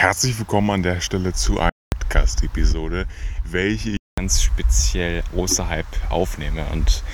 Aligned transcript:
Herzlich 0.00 0.38
willkommen 0.38 0.70
an 0.70 0.82
der 0.82 1.02
Stelle 1.02 1.34
zu 1.34 1.60
einer 1.60 1.68
Podcast-Episode, 1.90 3.06
welche 3.44 3.90
ich 3.90 3.96
ganz 4.16 4.42
speziell 4.42 5.22
außerhalb 5.36 5.84
aufnehme. 6.08 6.64
Und 6.72 7.04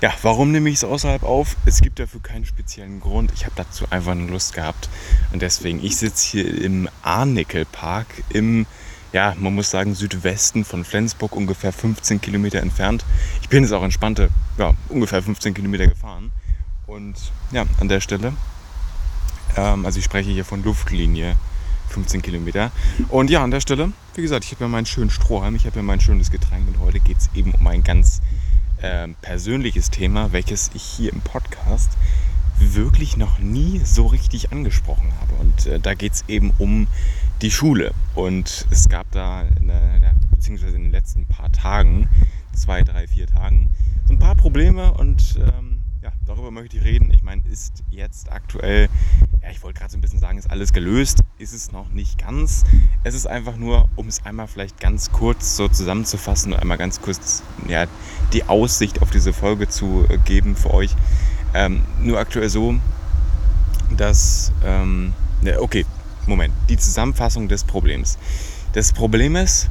ja, 0.00 0.10
warum 0.22 0.50
nehme 0.50 0.70
ich 0.70 0.76
es 0.76 0.84
außerhalb 0.84 1.22
auf? 1.22 1.56
Es 1.66 1.82
gibt 1.82 1.98
dafür 1.98 2.22
keinen 2.22 2.46
speziellen 2.46 2.98
Grund. 2.98 3.30
Ich 3.34 3.44
habe 3.44 3.52
dazu 3.56 3.84
einfach 3.90 4.12
eine 4.12 4.26
Lust 4.26 4.54
gehabt. 4.54 4.88
Und 5.34 5.42
deswegen, 5.42 5.84
ich 5.84 5.98
sitze 5.98 6.30
hier 6.30 6.62
im 6.62 6.88
Arnickel-Park 7.02 8.06
im, 8.30 8.64
ja, 9.12 9.34
man 9.38 9.54
muss 9.54 9.68
sagen, 9.68 9.94
Südwesten 9.94 10.64
von 10.64 10.86
Flensburg, 10.86 11.36
ungefähr 11.36 11.74
15 11.74 12.22
Kilometer 12.22 12.60
entfernt. 12.60 13.04
Ich 13.42 13.50
bin 13.50 13.64
jetzt 13.64 13.72
auch 13.72 13.84
entspannte, 13.84 14.30
ja, 14.56 14.72
ungefähr 14.88 15.22
15 15.22 15.52
Kilometer 15.52 15.88
gefahren. 15.88 16.32
Und 16.86 17.16
ja, 17.52 17.66
an 17.80 17.88
der 17.88 18.00
Stelle, 18.00 18.32
ähm, 19.58 19.84
also 19.84 19.98
ich 19.98 20.06
spreche 20.06 20.30
hier 20.30 20.46
von 20.46 20.64
Luftlinie 20.64 21.36
15 21.90 22.22
Kilometer. 22.22 22.70
Und 23.08 23.30
ja, 23.30 23.42
an 23.42 23.50
der 23.50 23.60
Stelle, 23.60 23.92
wie 24.14 24.22
gesagt, 24.22 24.44
ich 24.44 24.52
habe 24.52 24.64
ja 24.64 24.68
meinen 24.68 24.86
schönen 24.86 25.10
Strohhalm, 25.10 25.54
ich 25.54 25.66
habe 25.66 25.76
ja 25.76 25.82
mein 25.82 26.00
schönes 26.00 26.30
Getränk 26.30 26.68
und 26.68 26.78
heute 26.80 27.00
geht 27.00 27.18
es 27.18 27.30
eben 27.34 27.52
um 27.52 27.66
ein 27.66 27.82
ganz 27.82 28.20
äh, 28.80 29.08
persönliches 29.20 29.90
Thema, 29.90 30.32
welches 30.32 30.70
ich 30.74 30.82
hier 30.82 31.12
im 31.12 31.20
Podcast 31.20 31.90
wirklich 32.58 33.16
noch 33.16 33.38
nie 33.38 33.80
so 33.84 34.06
richtig 34.06 34.52
angesprochen 34.52 35.12
habe. 35.20 35.34
Und 35.40 35.66
äh, 35.66 35.80
da 35.80 35.94
geht 35.94 36.12
es 36.12 36.24
eben 36.28 36.52
um 36.58 36.86
die 37.42 37.50
Schule. 37.50 37.92
Und 38.14 38.66
es 38.70 38.88
gab 38.88 39.10
da, 39.12 39.42
in 39.42 39.68
der, 39.68 40.14
beziehungsweise 40.30 40.76
in 40.76 40.84
den 40.84 40.92
letzten 40.92 41.26
paar 41.26 41.50
Tagen, 41.52 42.08
zwei, 42.52 42.82
drei, 42.82 43.06
vier 43.06 43.26
Tagen, 43.26 43.70
so 44.06 44.12
ein 44.12 44.18
paar 44.18 44.34
Probleme 44.34 44.92
und 44.92 45.38
ähm, 45.38 45.79
darüber 46.30 46.50
möchte 46.50 46.76
ich 46.76 46.84
reden. 46.84 47.10
Ich 47.12 47.22
meine, 47.22 47.42
ist 47.48 47.82
jetzt 47.90 48.30
aktuell 48.30 48.88
ja, 49.42 49.50
ich 49.50 49.62
wollte 49.62 49.78
gerade 49.78 49.90
so 49.90 49.98
ein 49.98 50.00
bisschen 50.00 50.18
sagen, 50.18 50.38
ist 50.38 50.50
alles 50.50 50.72
gelöst. 50.72 51.20
Ist 51.38 51.54
es 51.54 51.72
noch 51.72 51.88
nicht 51.88 52.18
ganz. 52.18 52.64
Es 53.04 53.14
ist 53.14 53.26
einfach 53.26 53.56
nur, 53.56 53.88
um 53.96 54.06
es 54.06 54.24
einmal 54.26 54.46
vielleicht 54.46 54.78
ganz 54.80 55.10
kurz 55.12 55.56
so 55.56 55.66
zusammenzufassen 55.66 56.52
und 56.52 56.58
einmal 56.58 56.76
ganz 56.76 57.00
kurz 57.00 57.42
ja, 57.66 57.86
die 58.32 58.44
Aussicht 58.44 59.02
auf 59.02 59.10
diese 59.10 59.32
Folge 59.32 59.68
zu 59.68 60.04
äh, 60.08 60.18
geben 60.18 60.56
für 60.56 60.72
euch. 60.72 60.94
Ähm, 61.54 61.82
nur 62.00 62.18
aktuell 62.18 62.48
so, 62.50 62.76
dass, 63.96 64.52
ähm, 64.64 65.14
ja, 65.42 65.58
okay, 65.58 65.86
Moment, 66.26 66.52
die 66.68 66.76
Zusammenfassung 66.76 67.48
des 67.48 67.64
Problems. 67.64 68.18
Das 68.74 68.92
Problem 68.92 69.36
ist, 69.36 69.68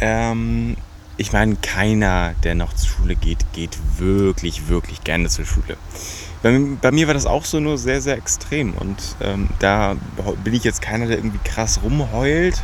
ähm, 0.00 0.76
ich 1.16 1.32
meine, 1.32 1.56
keiner, 1.56 2.34
der 2.42 2.54
noch 2.54 2.72
zur 2.72 2.88
Schule 2.88 3.14
geht, 3.16 3.52
geht 3.52 3.78
wirklich, 3.98 4.68
wirklich 4.68 5.04
gerne 5.04 5.28
zur 5.28 5.44
Schule. 5.44 5.76
Bei, 6.42 6.58
bei, 6.80 6.90
mir 6.90 7.06
war 7.06 7.14
das 7.14 7.26
auch 7.26 7.44
so 7.44 7.60
nur 7.60 7.78
sehr, 7.78 8.00
sehr 8.00 8.16
extrem. 8.16 8.72
Und 8.74 8.96
ähm, 9.20 9.48
da 9.58 9.96
bin 10.42 10.54
ich 10.54 10.64
jetzt 10.64 10.82
keiner, 10.82 11.06
der 11.06 11.18
irgendwie 11.18 11.38
krass 11.44 11.80
rumheult, 11.82 12.62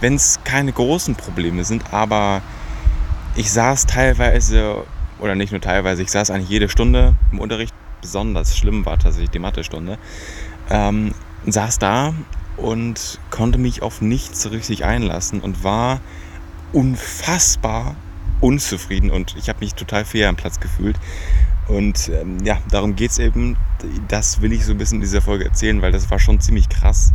wenn 0.00 0.14
es 0.14 0.40
keine 0.44 0.72
großen 0.72 1.14
Probleme 1.14 1.64
sind. 1.64 1.92
Aber 1.92 2.42
ich 3.36 3.52
saß 3.52 3.86
teilweise, 3.86 4.84
oder 5.20 5.34
nicht 5.34 5.52
nur 5.52 5.60
teilweise, 5.60 6.02
ich 6.02 6.10
saß 6.10 6.30
eigentlich 6.30 6.50
jede 6.50 6.68
Stunde 6.68 7.14
im 7.30 7.40
Unterricht. 7.40 7.74
Besonders 8.00 8.56
schlimm 8.56 8.84
war 8.84 8.98
tatsächlich 8.98 9.30
die 9.30 9.38
Mathestunde. 9.38 9.96
Ähm, 10.70 11.14
saß 11.46 11.78
da 11.78 12.14
und 12.56 13.20
konnte 13.30 13.58
mich 13.58 13.82
auf 13.82 14.00
nichts 14.00 14.50
richtig 14.50 14.84
einlassen 14.84 15.40
und 15.40 15.62
war 15.62 16.00
unfassbar 16.72 17.96
unzufrieden 18.40 19.10
und 19.10 19.36
ich 19.36 19.48
habe 19.48 19.60
mich 19.60 19.74
total 19.74 20.04
fair 20.04 20.28
am 20.28 20.36
Platz 20.36 20.60
gefühlt. 20.60 20.98
Und 21.68 22.08
ähm, 22.08 22.38
ja, 22.44 22.58
darum 22.70 22.96
geht 22.96 23.12
es 23.12 23.18
eben. 23.18 23.56
Das 24.08 24.42
will 24.42 24.52
ich 24.52 24.64
so 24.64 24.72
ein 24.72 24.78
bisschen 24.78 24.96
in 24.96 25.02
dieser 25.02 25.22
Folge 25.22 25.44
erzählen, 25.44 25.80
weil 25.80 25.92
das 25.92 26.10
war 26.10 26.18
schon 26.18 26.40
ziemlich 26.40 26.68
krass. 26.68 27.12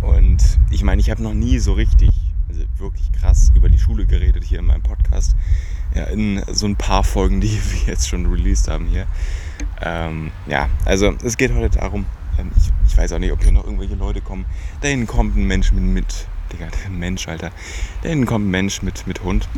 Und 0.00 0.38
ich 0.70 0.82
meine, 0.82 1.00
ich 1.00 1.10
habe 1.10 1.22
noch 1.22 1.34
nie 1.34 1.58
so 1.58 1.72
richtig, 1.72 2.10
also 2.48 2.62
wirklich 2.78 3.10
krass 3.12 3.50
über 3.54 3.68
die 3.68 3.78
Schule 3.78 4.06
geredet 4.06 4.44
hier 4.44 4.60
in 4.60 4.66
meinem 4.66 4.82
Podcast. 4.82 5.34
Ja, 5.94 6.04
in 6.04 6.42
so 6.52 6.66
ein 6.66 6.76
paar 6.76 7.02
Folgen, 7.02 7.40
die 7.40 7.50
wir 7.72 7.92
jetzt 7.92 8.08
schon 8.08 8.26
released 8.26 8.68
haben 8.68 8.86
hier. 8.86 9.06
Ähm, 9.82 10.30
ja, 10.46 10.68
also 10.84 11.14
es 11.24 11.36
geht 11.36 11.52
heute 11.52 11.78
darum, 11.78 12.06
ähm, 12.38 12.52
ich, 12.56 12.70
ich, 12.86 12.96
weiß 12.96 13.12
auch 13.12 13.18
nicht, 13.18 13.32
ob 13.32 13.42
hier 13.42 13.52
noch 13.52 13.64
irgendwelche 13.64 13.96
Leute 13.96 14.20
kommen. 14.20 14.44
Da 14.80 14.88
hinten 14.88 15.06
kommt 15.06 15.36
ein 15.36 15.46
Mensch 15.46 15.72
mit, 15.72 15.82
mit 15.82 16.26
Digga, 16.52 16.68
ein 16.86 16.98
Mensch, 16.98 17.28
Alter. 17.28 17.50
Hinten 18.02 18.26
kommt 18.26 18.46
ein 18.46 18.50
Mensch 18.50 18.82
mit, 18.82 19.06
mit 19.06 19.22
Hund. 19.22 19.48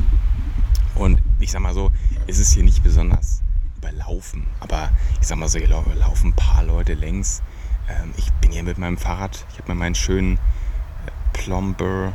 Und 0.95 1.21
ich 1.41 1.51
sag 1.51 1.61
mal 1.61 1.75
so, 1.75 1.91
ist 2.27 2.39
es 2.39 2.53
hier 2.53 2.63
nicht 2.63 2.83
besonders 2.83 3.43
überlaufen. 3.79 4.47
Aber 4.61 4.91
ich 5.21 5.27
sag 5.27 5.39
mal 5.39 5.49
so, 5.49 5.59
hier 5.59 5.69
laufen 5.69 6.29
ein 6.29 6.37
paar 6.37 6.65
Leute 6.65 6.95
längs. 6.95 7.43
Ähm, 7.89 8.13
ich 8.17 8.33
bin 8.35 8.53
hier 8.53 8.63
mit 8.63 8.79
meinem 8.79 8.99
Fahrrad. 8.99 9.45
Ich 9.53 9.59
habe 9.59 9.73
mir 9.73 9.79
meinen 9.79 9.95
schönen 9.95 10.37
äh, 10.37 11.11
Plomber, 11.33 12.13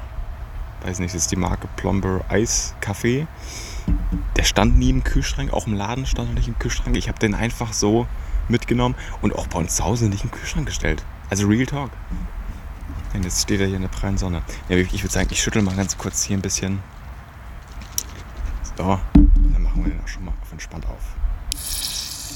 weiß 0.83 0.99
nicht, 0.99 1.13
das 1.13 1.23
ist 1.23 1.31
die 1.31 1.35
Marke 1.35 1.67
Plomber 1.75 2.21
Eiskaffee. 2.29 3.27
Der 4.35 4.43
stand 4.43 4.77
nie 4.77 4.89
im 4.89 5.03
Kühlschrank, 5.03 5.51
auch 5.53 5.67
im 5.67 5.73
Laden 5.73 6.05
stand 6.05 6.29
er 6.29 6.35
nicht 6.35 6.47
im 6.47 6.59
Kühlschrank. 6.59 6.95
Ich 6.97 7.07
habe 7.07 7.19
den 7.19 7.33
einfach 7.33 7.73
so 7.73 8.07
mitgenommen 8.47 8.95
und 9.21 9.35
auch 9.35 9.47
bei 9.47 9.59
uns 9.59 9.75
zu 9.75 9.83
Hause 9.83 10.09
nicht 10.09 10.23
im 10.23 10.31
Kühlschrank 10.31 10.67
gestellt. 10.67 11.03
Also 11.29 11.47
Real 11.47 11.65
Talk. 11.65 11.91
Und 13.13 13.23
jetzt 13.23 13.41
steht 13.41 13.59
er 13.59 13.67
hier 13.67 13.77
in 13.77 13.81
der 13.81 13.89
prallen 13.89 14.17
Sonne. 14.17 14.41
Ja, 14.69 14.77
ich 14.77 15.03
würde 15.03 15.13
sagen, 15.13 15.27
ich 15.31 15.41
schüttel 15.41 15.61
mal 15.61 15.75
ganz 15.75 15.97
kurz 15.97 16.23
hier 16.23 16.37
ein 16.37 16.41
bisschen. 16.41 16.83
So, 18.77 18.99
dann 19.13 19.63
machen 19.63 19.83
wir 19.83 19.91
den 19.91 20.01
auch 20.03 20.07
schon 20.07 20.25
mal 20.25 20.33
auf 20.41 20.51
entspannt 20.51 20.85
auf. 20.85 21.15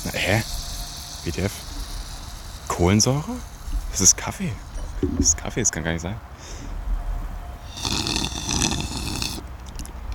Na, 0.05 0.11
hä? 0.13 0.43
WTF? 1.23 1.51
Kohlensäure? 2.67 3.35
Das 3.91 4.01
ist 4.01 4.17
Kaffee. 4.17 4.51
Das 5.17 5.27
ist 5.27 5.37
Kaffee, 5.37 5.59
das 5.59 5.71
kann 5.71 5.83
gar 5.83 5.91
nicht 5.91 6.01
sein. 6.01 6.15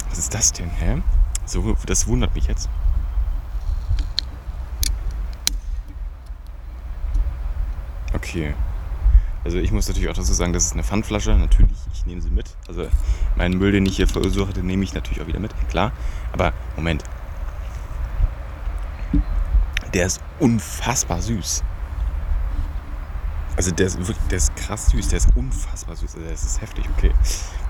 Was 0.08 0.18
ist 0.18 0.34
das 0.34 0.52
denn, 0.52 0.70
hä? 0.70 1.02
So, 1.44 1.76
das 1.86 2.06
wundert 2.06 2.34
mich 2.34 2.46
jetzt. 2.46 2.68
Okay. 8.14 8.54
Also 9.46 9.58
ich 9.58 9.70
muss 9.70 9.86
natürlich 9.86 10.10
auch 10.10 10.14
dazu 10.14 10.32
sagen, 10.32 10.52
das 10.52 10.64
ist 10.64 10.72
eine 10.72 10.82
Pfandflasche. 10.82 11.30
Natürlich, 11.30 11.70
ich 11.94 12.04
nehme 12.04 12.20
sie 12.20 12.30
mit. 12.30 12.46
Also 12.66 12.88
meinen 13.36 13.56
Müll, 13.56 13.70
den 13.70 13.86
ich 13.86 13.94
hier 13.94 14.08
verursache, 14.08 14.52
den 14.52 14.66
nehme 14.66 14.82
ich 14.82 14.92
natürlich 14.92 15.22
auch 15.22 15.28
wieder 15.28 15.38
mit. 15.38 15.54
Klar. 15.68 15.92
Aber 16.32 16.52
Moment. 16.74 17.04
Der 19.94 20.06
ist 20.06 20.20
unfassbar 20.40 21.22
süß. 21.22 21.62
Also 23.56 23.70
der 23.70 23.86
ist 23.86 23.98
wirklich, 23.98 24.18
der 24.32 24.38
ist 24.38 24.56
krass 24.56 24.88
süß. 24.88 25.10
Der 25.10 25.18
ist 25.18 25.28
unfassbar 25.36 25.94
süß. 25.94 26.16
Also 26.16 26.28
das 26.28 26.42
ist 26.42 26.60
heftig. 26.60 26.84
Okay. 26.96 27.12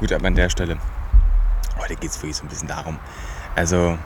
Gut, 0.01 0.15
aber 0.15 0.29
an 0.29 0.35
der 0.35 0.49
Stelle. 0.49 0.79
Heute 1.79 1.97
geht 1.97 2.11
es 2.11 2.17
wirklich 2.23 2.37
so 2.37 2.45
ein 2.45 2.49
bisschen 2.49 2.69
darum. 2.69 2.97
Also 3.55 3.99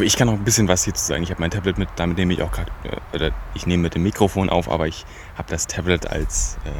ich 0.00 0.16
kann 0.16 0.26
noch 0.26 0.34
ein 0.34 0.44
bisschen 0.44 0.68
was 0.68 0.84
hierzu 0.84 1.04
sagen. 1.04 1.22
Ich 1.22 1.30
habe 1.30 1.40
mein 1.40 1.50
Tablet 1.50 1.78
mit, 1.78 1.88
damit 1.96 2.18
nehme 2.18 2.34
ich 2.34 2.42
auch 2.42 2.52
gerade, 2.52 2.70
äh, 2.84 3.14
oder 3.14 3.30
ich 3.54 3.66
nehme 3.66 3.84
mit 3.84 3.94
dem 3.94 4.02
Mikrofon 4.02 4.50
auf, 4.50 4.70
aber 4.70 4.86
ich 4.86 5.04
habe 5.36 5.48
das 5.50 5.66
Tablet 5.66 6.06
als, 6.06 6.58
äh, 6.64 6.70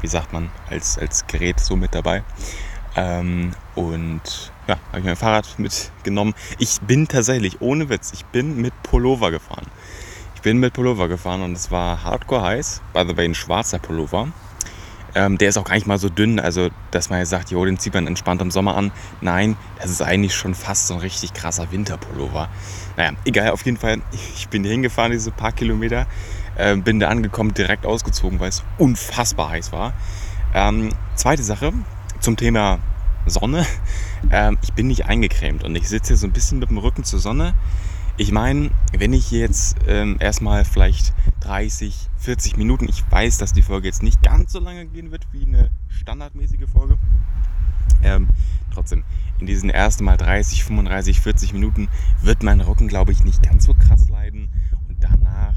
wie 0.00 0.08
sagt 0.08 0.32
man, 0.32 0.50
als, 0.68 0.98
als 0.98 1.26
Gerät 1.26 1.60
so 1.60 1.76
mit 1.76 1.94
dabei. 1.94 2.24
Ähm, 2.96 3.52
und 3.74 4.52
ja, 4.66 4.78
habe 4.88 4.98
ich 4.98 5.04
mein 5.04 5.16
Fahrrad 5.16 5.46
mitgenommen. 5.58 6.34
Ich 6.58 6.80
bin 6.80 7.06
tatsächlich, 7.08 7.60
ohne 7.60 7.88
Witz, 7.88 8.12
ich 8.12 8.24
bin 8.26 8.60
mit 8.60 8.72
Pullover 8.82 9.30
gefahren. 9.30 9.66
Ich 10.34 10.42
bin 10.42 10.58
mit 10.58 10.72
Pullover 10.72 11.08
gefahren 11.08 11.42
und 11.42 11.52
es 11.52 11.70
war 11.70 12.02
hardcore 12.02 12.42
heiß. 12.42 12.82
By 12.92 13.04
the 13.06 13.16
way, 13.16 13.26
ein 13.26 13.34
schwarzer 13.34 13.78
Pullover. 13.78 14.28
Ähm, 15.16 15.38
der 15.38 15.48
ist 15.48 15.56
auch 15.56 15.64
gar 15.64 15.76
nicht 15.76 15.86
mal 15.86 15.96
so 15.96 16.10
dünn, 16.10 16.38
also 16.38 16.68
dass 16.90 17.08
man 17.08 17.20
jetzt 17.20 17.30
sagt, 17.30 17.50
jo, 17.50 17.64
den 17.64 17.78
zieht 17.78 17.94
man 17.94 18.06
entspannt 18.06 18.42
im 18.42 18.50
Sommer 18.50 18.76
an. 18.76 18.92
Nein, 19.22 19.56
das 19.80 19.90
ist 19.90 20.02
eigentlich 20.02 20.34
schon 20.34 20.54
fast 20.54 20.88
so 20.88 20.94
ein 20.94 21.00
richtig 21.00 21.32
krasser 21.32 21.72
Winterpullover. 21.72 22.50
Naja, 22.98 23.12
egal, 23.24 23.50
auf 23.52 23.64
jeden 23.64 23.78
Fall, 23.78 24.02
ich 24.36 24.48
bin 24.48 24.62
hier 24.62 24.72
hingefahren, 24.72 25.12
diese 25.12 25.30
paar 25.30 25.52
Kilometer, 25.52 26.06
äh, 26.56 26.76
bin 26.76 27.00
da 27.00 27.08
angekommen, 27.08 27.54
direkt 27.54 27.86
ausgezogen, 27.86 28.40
weil 28.40 28.50
es 28.50 28.62
unfassbar 28.76 29.48
heiß 29.48 29.72
war. 29.72 29.94
Ähm, 30.52 30.90
zweite 31.14 31.42
Sache 31.42 31.72
zum 32.20 32.36
Thema 32.36 32.78
Sonne. 33.24 33.66
Ähm, 34.32 34.58
ich 34.62 34.72
bin 34.72 34.88
nicht 34.88 35.06
eingecremt 35.06 35.62
und 35.62 35.76
ich 35.76 35.88
sitze 35.88 36.08
hier 36.08 36.16
so 36.16 36.26
ein 36.26 36.32
bisschen 36.32 36.58
mit 36.58 36.70
dem 36.70 36.78
Rücken 36.78 37.04
zur 37.04 37.20
Sonne. 37.20 37.54
Ich 38.18 38.32
meine, 38.32 38.70
wenn 38.96 39.12
ich 39.12 39.30
jetzt 39.30 39.76
ähm, 39.86 40.16
erstmal 40.20 40.64
vielleicht 40.64 41.12
30, 41.40 41.94
40 42.16 42.56
Minuten, 42.56 42.88
ich 42.88 43.04
weiß, 43.10 43.36
dass 43.36 43.52
die 43.52 43.60
Folge 43.60 43.88
jetzt 43.88 44.02
nicht 44.02 44.22
ganz 44.22 44.52
so 44.52 44.58
lange 44.58 44.86
gehen 44.86 45.10
wird 45.10 45.26
wie 45.32 45.44
eine 45.44 45.70
standardmäßige 45.90 46.66
Folge. 46.72 46.96
Ähm, 48.02 48.28
trotzdem, 48.72 49.04
in 49.38 49.46
diesen 49.46 49.68
ersten 49.68 50.04
Mal 50.04 50.16
30, 50.16 50.64
35, 50.64 51.20
40 51.20 51.52
Minuten 51.52 51.88
wird 52.22 52.42
mein 52.42 52.62
Rücken, 52.62 52.88
glaube 52.88 53.12
ich, 53.12 53.22
nicht 53.22 53.42
ganz 53.42 53.66
so 53.66 53.74
krass 53.74 54.08
leiden. 54.08 54.48
Und 54.88 54.96
danach 55.00 55.56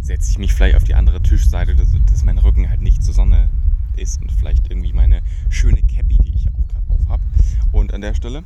setze 0.00 0.30
ich 0.30 0.38
mich 0.38 0.54
vielleicht 0.54 0.76
auf 0.76 0.84
die 0.84 0.94
andere 0.94 1.20
Tischseite, 1.20 1.76
dass, 1.76 1.88
dass 2.10 2.24
mein 2.24 2.38
Rücken 2.38 2.70
halt 2.70 2.80
nicht 2.80 3.04
zur 3.04 3.12
Sonne 3.12 3.50
ist 3.96 4.22
und 4.22 4.32
vielleicht 4.32 4.70
irgendwie 4.70 4.94
meine 4.94 5.20
schöne 5.50 5.82
Cappy, 5.82 6.16
die 6.16 6.34
ich 6.34 6.48
auch 6.48 6.68
gerade 6.68 6.88
auf 6.88 7.06
habe. 7.08 7.22
Und 7.70 7.92
an 7.92 8.00
der 8.00 8.14
Stelle 8.14 8.44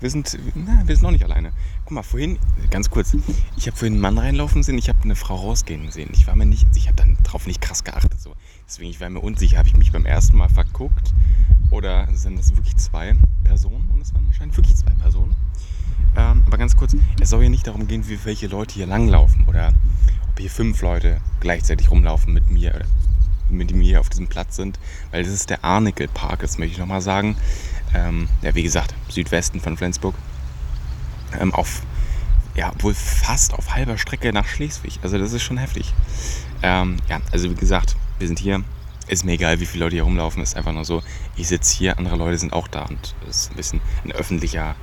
wir 0.00 0.10
sind, 0.10 0.38
na, 0.54 0.82
wir 0.86 0.96
sind 0.96 1.02
noch 1.02 1.10
nicht 1.10 1.24
alleine. 1.24 1.52
Guck 1.84 1.92
mal, 1.92 2.02
vorhin, 2.02 2.38
ganz 2.70 2.90
kurz, 2.90 3.16
ich 3.56 3.66
habe 3.66 3.76
vorhin 3.76 3.94
einen 3.94 4.02
Mann 4.02 4.18
reinlaufen 4.18 4.62
sehen, 4.62 4.78
ich 4.78 4.88
habe 4.88 5.00
eine 5.02 5.16
Frau 5.16 5.36
rausgehen 5.36 5.90
sehen. 5.90 6.10
Ich 6.12 6.26
war 6.26 6.34
mir 6.34 6.46
nicht, 6.46 6.66
ich 6.74 6.86
habe 6.86 6.96
dann 6.96 7.16
drauf 7.22 7.46
nicht 7.46 7.60
krass 7.60 7.84
geachtet. 7.84 8.20
So. 8.20 8.34
Deswegen, 8.66 8.90
ich 8.90 9.00
war 9.00 9.10
mir 9.10 9.20
unsicher, 9.20 9.58
habe 9.58 9.68
ich 9.68 9.76
mich 9.76 9.92
beim 9.92 10.06
ersten 10.06 10.36
Mal 10.36 10.48
verguckt 10.48 11.12
sind 12.20 12.38
das 12.38 12.54
wirklich 12.54 12.76
zwei 12.76 13.14
Personen 13.44 13.88
und 13.92 14.02
es 14.02 14.14
waren 14.14 14.26
anscheinend 14.26 14.56
wirklich 14.56 14.76
zwei 14.76 14.90
Personen. 14.94 15.34
Ähm, 16.16 16.42
aber 16.46 16.58
ganz 16.58 16.76
kurz, 16.76 16.96
es 17.20 17.30
soll 17.30 17.40
hier 17.40 17.50
nicht 17.50 17.66
darum 17.66 17.86
gehen, 17.86 18.08
wie 18.08 18.18
welche 18.24 18.46
Leute 18.46 18.74
hier 18.74 18.86
langlaufen 18.86 19.44
oder 19.46 19.72
ob 20.28 20.38
hier 20.38 20.50
fünf 20.50 20.82
Leute 20.82 21.20
gleichzeitig 21.40 21.90
rumlaufen 21.90 22.32
mit 22.32 22.50
mir 22.50 22.74
oder 22.74 22.84
mit 23.48 23.74
mir 23.74 24.00
auf 24.00 24.08
diesem 24.08 24.28
Platz 24.28 24.56
sind, 24.56 24.78
weil 25.10 25.24
das 25.24 25.32
ist 25.32 25.50
der 25.50 25.64
Arnikel 25.64 26.08
Park, 26.08 26.40
das 26.40 26.58
möchte 26.58 26.74
ich 26.74 26.78
nochmal 26.78 27.00
sagen. 27.00 27.36
Ähm, 27.94 28.28
ja, 28.42 28.54
wie 28.54 28.62
gesagt, 28.62 28.94
Südwesten 29.08 29.60
von 29.60 29.76
Flensburg. 29.76 30.14
Ähm, 31.40 31.54
auf, 31.54 31.82
ja, 32.54 32.72
wohl 32.78 32.94
fast 32.94 33.54
auf 33.54 33.74
halber 33.74 33.98
Strecke 33.98 34.32
nach 34.32 34.46
Schleswig. 34.46 34.98
Also 35.02 35.18
das 35.18 35.32
ist 35.32 35.42
schon 35.42 35.58
heftig. 35.58 35.92
Ähm, 36.62 36.96
ja, 37.08 37.20
also 37.32 37.50
wie 37.50 37.54
gesagt, 37.54 37.96
wir 38.18 38.26
sind 38.26 38.38
hier. 38.38 38.62
Ist 39.08 39.24
mir 39.24 39.32
egal, 39.32 39.58
wie 39.58 39.66
viele 39.66 39.84
Leute 39.84 39.96
hier 39.96 40.04
rumlaufen. 40.04 40.40
Ist 40.40 40.56
einfach 40.56 40.72
nur 40.72 40.84
so, 40.84 41.02
ich 41.34 41.48
sitze 41.48 41.74
hier, 41.74 41.98
andere 41.98 42.14
Leute 42.14 42.38
sind 42.38 42.52
auch 42.52 42.68
da 42.68 42.84
und 42.84 43.16
es 43.28 43.38
ist 43.38 43.50
ein 43.50 43.56
bisschen 43.56 43.80
ein 44.04 44.12
öffentlicher 44.12 44.76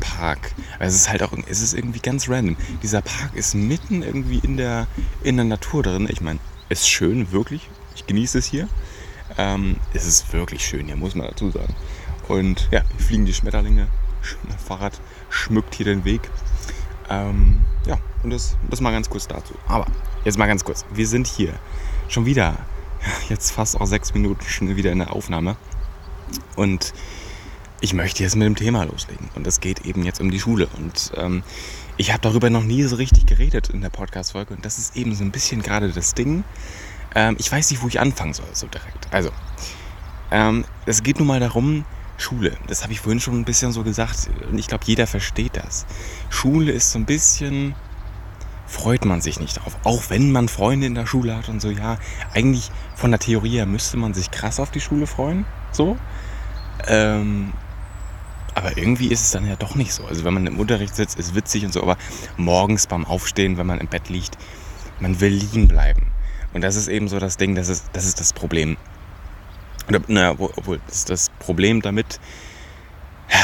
Park. 0.00 0.52
Aber 0.74 0.86
es 0.86 0.94
ist 0.94 1.08
halt 1.08 1.22
auch, 1.22 1.32
es 1.46 1.62
ist 1.62 1.74
irgendwie 1.74 2.00
ganz 2.00 2.28
random. 2.28 2.56
Dieser 2.82 3.00
Park 3.00 3.30
ist 3.34 3.54
mitten 3.54 4.02
irgendwie 4.02 4.38
in 4.38 4.56
der, 4.56 4.88
in 5.22 5.36
der 5.36 5.44
Natur 5.44 5.84
drin. 5.84 6.08
Ich 6.10 6.20
meine, 6.20 6.40
ist 6.68 6.88
schön, 6.88 7.30
wirklich. 7.30 7.68
Ich 7.94 8.06
genieße 8.08 8.38
es 8.38 8.46
hier. 8.46 8.68
Ähm, 9.38 9.76
es 9.94 10.04
ist 10.04 10.32
wirklich 10.32 10.64
schön 10.64 10.86
hier, 10.86 10.96
muss 10.96 11.14
man 11.14 11.28
dazu 11.28 11.50
sagen. 11.52 11.74
Und 12.30 12.68
ja, 12.70 12.82
fliegen 12.96 13.26
die 13.26 13.34
Schmetterlinge. 13.34 13.88
Das 14.48 14.62
Fahrrad 14.62 15.00
schmückt 15.30 15.74
hier 15.74 15.86
den 15.86 16.04
Weg. 16.04 16.20
Ähm, 17.08 17.64
ja, 17.86 17.98
und 18.22 18.30
das, 18.30 18.56
das 18.70 18.80
mal 18.80 18.92
ganz 18.92 19.10
kurz 19.10 19.26
dazu. 19.26 19.54
Aber 19.66 19.86
jetzt 20.24 20.38
mal 20.38 20.46
ganz 20.46 20.64
kurz. 20.64 20.84
Wir 20.94 21.08
sind 21.08 21.26
hier 21.26 21.54
schon 22.06 22.26
wieder, 22.26 22.56
jetzt 23.28 23.50
fast 23.50 23.80
auch 23.80 23.86
sechs 23.86 24.14
Minuten 24.14 24.44
schon 24.44 24.76
wieder 24.76 24.92
in 24.92 25.00
der 25.00 25.12
Aufnahme. 25.12 25.56
Und 26.54 26.94
ich 27.80 27.94
möchte 27.94 28.22
jetzt 28.22 28.36
mit 28.36 28.46
dem 28.46 28.54
Thema 28.54 28.84
loslegen. 28.84 29.28
Und 29.34 29.44
es 29.48 29.58
geht 29.58 29.84
eben 29.84 30.04
jetzt 30.04 30.20
um 30.20 30.30
die 30.30 30.38
Schule. 30.38 30.68
Und 30.76 31.10
ähm, 31.16 31.42
ich 31.96 32.12
habe 32.12 32.20
darüber 32.20 32.48
noch 32.48 32.62
nie 32.62 32.84
so 32.84 32.94
richtig 32.94 33.26
geredet 33.26 33.70
in 33.70 33.80
der 33.80 33.90
Podcast-Folge. 33.90 34.54
Und 34.54 34.64
das 34.64 34.78
ist 34.78 34.96
eben 34.96 35.16
so 35.16 35.24
ein 35.24 35.32
bisschen 35.32 35.62
gerade 35.62 35.90
das 35.90 36.14
Ding. 36.14 36.44
Ähm, 37.12 37.34
ich 37.40 37.50
weiß 37.50 37.72
nicht, 37.72 37.82
wo 37.82 37.88
ich 37.88 37.98
anfangen 37.98 38.34
soll, 38.34 38.46
so 38.52 38.68
direkt. 38.68 39.12
Also, 39.12 39.30
ähm, 40.30 40.64
es 40.86 41.02
geht 41.02 41.18
nun 41.18 41.26
mal 41.26 41.40
darum, 41.40 41.84
Schule. 42.20 42.56
Das 42.66 42.82
habe 42.82 42.92
ich 42.92 43.00
vorhin 43.00 43.20
schon 43.20 43.38
ein 43.38 43.44
bisschen 43.44 43.72
so 43.72 43.82
gesagt. 43.82 44.30
Und 44.50 44.58
ich 44.58 44.68
glaube, 44.68 44.84
jeder 44.86 45.06
versteht 45.06 45.56
das. 45.56 45.86
Schule 46.28 46.72
ist 46.72 46.92
so 46.92 46.98
ein 46.98 47.06
bisschen 47.06 47.74
freut 48.70 49.04
man 49.04 49.20
sich 49.20 49.40
nicht 49.40 49.54
drauf. 49.54 49.76
Auch 49.82 50.04
wenn 50.10 50.30
man 50.30 50.48
Freunde 50.48 50.86
in 50.86 50.94
der 50.94 51.06
Schule 51.06 51.36
hat 51.36 51.48
und 51.48 51.60
so, 51.60 51.70
ja, 51.70 51.98
eigentlich 52.32 52.70
von 52.94 53.10
der 53.10 53.18
Theorie 53.18 53.56
her 53.56 53.66
müsste 53.66 53.96
man 53.96 54.14
sich 54.14 54.30
krass 54.30 54.60
auf 54.60 54.70
die 54.70 54.80
Schule 54.80 55.06
freuen. 55.06 55.44
So. 55.72 55.96
Ähm, 56.86 57.52
aber 58.54 58.76
irgendwie 58.76 59.08
ist 59.08 59.22
es 59.22 59.30
dann 59.32 59.46
ja 59.46 59.56
doch 59.56 59.74
nicht 59.74 59.92
so. 59.92 60.04
Also 60.06 60.24
wenn 60.24 60.34
man 60.34 60.46
im 60.46 60.58
Unterricht 60.58 60.94
sitzt, 60.94 61.18
ist 61.18 61.34
witzig 61.34 61.64
und 61.64 61.72
so, 61.72 61.82
aber 61.82 61.96
morgens 62.36 62.86
beim 62.86 63.04
Aufstehen, 63.04 63.58
wenn 63.58 63.66
man 63.66 63.80
im 63.80 63.88
Bett 63.88 64.08
liegt, 64.08 64.38
man 65.00 65.20
will 65.20 65.32
liegen 65.32 65.68
bleiben. 65.68 66.06
Und 66.52 66.62
das 66.62 66.76
ist 66.76 66.88
eben 66.88 67.08
so 67.08 67.18
das 67.18 67.36
Ding, 67.36 67.54
das 67.54 67.68
ist 67.68 67.90
das, 67.92 68.06
ist 68.06 68.20
das 68.20 68.32
Problem. 68.32 68.76
Oder, 69.90 70.00
naja, 70.06 70.36
obwohl, 70.38 70.80
das 70.86 70.98
ist 70.98 71.10
das 71.10 71.30
Problem 71.40 71.82
damit, 71.82 72.20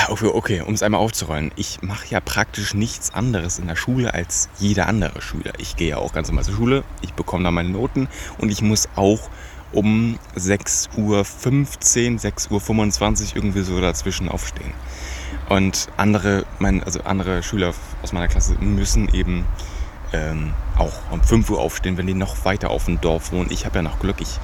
okay, 0.08 0.26
okay 0.26 0.60
um 0.60 0.74
es 0.74 0.82
einmal 0.82 1.00
aufzurollen. 1.00 1.50
Ich 1.56 1.82
mache 1.82 2.06
ja 2.08 2.20
praktisch 2.20 2.72
nichts 2.72 3.12
anderes 3.12 3.58
in 3.58 3.66
der 3.66 3.74
Schule 3.74 4.14
als 4.14 4.48
jeder 4.58 4.86
andere 4.86 5.20
Schüler. 5.20 5.52
Ich 5.58 5.74
gehe 5.74 5.88
ja 5.90 5.96
auch 5.96 6.12
ganz 6.12 6.28
normal 6.28 6.44
zur 6.44 6.54
Schule, 6.54 6.84
ich 7.02 7.14
bekomme 7.14 7.42
da 7.42 7.50
meine 7.50 7.70
Noten 7.70 8.06
und 8.38 8.50
ich 8.50 8.62
muss 8.62 8.88
auch 8.94 9.28
um 9.72 10.20
6.15 10.36 10.98
Uhr, 10.98 11.22
6.25 11.22 12.50
Uhr 13.30 13.36
irgendwie 13.36 13.62
so 13.62 13.80
dazwischen 13.80 14.28
aufstehen. 14.28 14.72
Und 15.48 15.88
andere, 15.96 16.46
mein, 16.60 16.84
also 16.84 17.02
andere 17.02 17.42
Schüler 17.42 17.74
aus 18.02 18.12
meiner 18.12 18.28
Klasse 18.28 18.54
müssen 18.60 19.12
eben 19.12 19.44
ähm, 20.12 20.52
auch 20.78 20.94
um 21.10 21.20
5 21.22 21.50
Uhr 21.50 21.58
aufstehen, 21.58 21.98
wenn 21.98 22.06
die 22.06 22.14
noch 22.14 22.44
weiter 22.44 22.70
auf 22.70 22.84
dem 22.84 23.00
Dorf 23.00 23.32
wohnen. 23.32 23.50
Ich 23.50 23.66
habe 23.66 23.76
ja 23.76 23.82
noch 23.82 23.98
Glück, 23.98 24.20
ich 24.20 24.38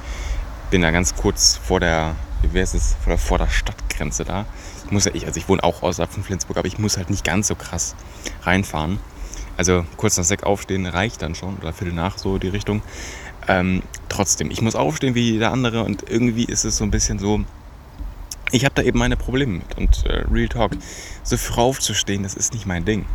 bin 0.73 0.81
da 0.81 0.89
ganz 0.89 1.13
kurz 1.13 1.55
vor 1.55 1.79
der, 1.79 2.15
wie 2.51 2.59
heißt 2.59 2.73
es, 2.73 2.95
vor 3.03 3.11
der, 3.11 3.19
vor 3.19 3.47
Stadtgrenze 3.47 4.25
da. 4.25 4.47
Ich 4.85 4.91
muss 4.91 5.05
ja, 5.05 5.11
ich, 5.13 5.27
also 5.27 5.39
ich 5.39 5.47
wohne 5.47 5.63
auch 5.63 5.83
außerhalb 5.83 6.11
von 6.11 6.23
Flensburg, 6.23 6.57
aber 6.57 6.67
ich 6.67 6.79
muss 6.79 6.97
halt 6.97 7.11
nicht 7.11 7.23
ganz 7.23 7.47
so 7.47 7.53
krass 7.53 7.95
reinfahren. 8.41 8.97
Also 9.55 9.85
kurz 9.97 10.17
nach 10.17 10.23
sechs 10.23 10.41
aufstehen 10.41 10.87
reicht 10.87 11.21
dann 11.21 11.35
schon, 11.35 11.57
oder 11.57 11.73
Viertel 11.73 11.93
nach 11.93 12.17
so 12.17 12.39
die 12.39 12.47
Richtung. 12.47 12.81
Ähm, 13.47 13.83
trotzdem, 14.09 14.49
ich 14.49 14.63
muss 14.63 14.73
aufstehen 14.73 15.13
wie 15.13 15.33
jeder 15.33 15.51
andere 15.51 15.83
und 15.83 16.09
irgendwie 16.09 16.45
ist 16.45 16.63
es 16.63 16.77
so 16.77 16.83
ein 16.85 16.89
bisschen 16.89 17.19
so, 17.19 17.41
ich 18.51 18.65
habe 18.65 18.73
da 18.73 18.81
eben 18.81 18.97
meine 18.97 19.15
Probleme 19.15 19.59
mit. 19.59 19.77
Und 19.77 20.07
äh, 20.07 20.23
Real 20.31 20.49
Talk, 20.49 20.71
so 21.21 21.37
früh 21.37 21.61
aufzustehen, 21.61 22.23
das 22.23 22.33
ist 22.33 22.51
nicht 22.51 22.65
mein 22.65 22.83
Ding. 22.83 23.05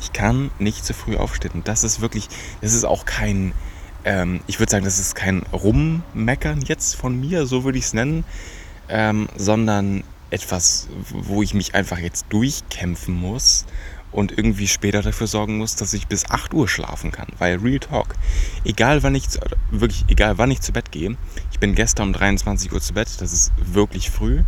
Ich 0.00 0.14
kann 0.14 0.50
nicht 0.58 0.86
so 0.86 0.94
früh 0.94 1.18
aufstehen. 1.18 1.52
Und 1.52 1.68
das 1.68 1.84
ist 1.84 2.00
wirklich, 2.00 2.30
das 2.62 2.72
ist 2.72 2.84
auch 2.84 3.04
kein, 3.04 3.52
ähm, 4.04 4.40
ich 4.46 4.58
würde 4.60 4.70
sagen, 4.70 4.84
das 4.84 4.98
ist 4.98 5.14
kein 5.14 5.42
Rummeckern 5.52 6.62
jetzt 6.62 6.96
von 6.96 7.18
mir, 7.18 7.46
so 7.46 7.64
würde 7.64 7.78
ich 7.78 7.84
es 7.84 7.94
nennen, 7.94 8.24
ähm, 8.88 9.28
sondern 9.36 10.04
etwas, 10.30 10.88
wo 11.10 11.42
ich 11.42 11.54
mich 11.54 11.74
einfach 11.74 11.98
jetzt 11.98 12.26
durchkämpfen 12.30 13.14
muss 13.14 13.66
und 14.10 14.36
irgendwie 14.36 14.68
später 14.68 15.02
dafür 15.02 15.26
sorgen 15.26 15.58
muss, 15.58 15.76
dass 15.76 15.92
ich 15.92 16.06
bis 16.06 16.30
8 16.30 16.54
Uhr 16.54 16.68
schlafen 16.68 17.12
kann. 17.12 17.28
Weil 17.38 17.58
Real 17.58 17.80
Talk, 17.80 18.14
egal 18.64 19.02
wann 19.02 19.14
ich, 19.14 19.24
wirklich, 19.70 20.04
egal 20.08 20.38
wann 20.38 20.50
ich 20.50 20.60
zu 20.60 20.72
Bett 20.72 20.92
gehe, 20.92 21.16
ich 21.50 21.58
bin 21.58 21.74
gestern 21.74 22.08
um 22.08 22.12
23 22.12 22.72
Uhr 22.72 22.80
zu 22.80 22.94
Bett, 22.94 23.08
das 23.20 23.32
ist 23.32 23.52
wirklich 23.56 24.10
früh, 24.10 24.42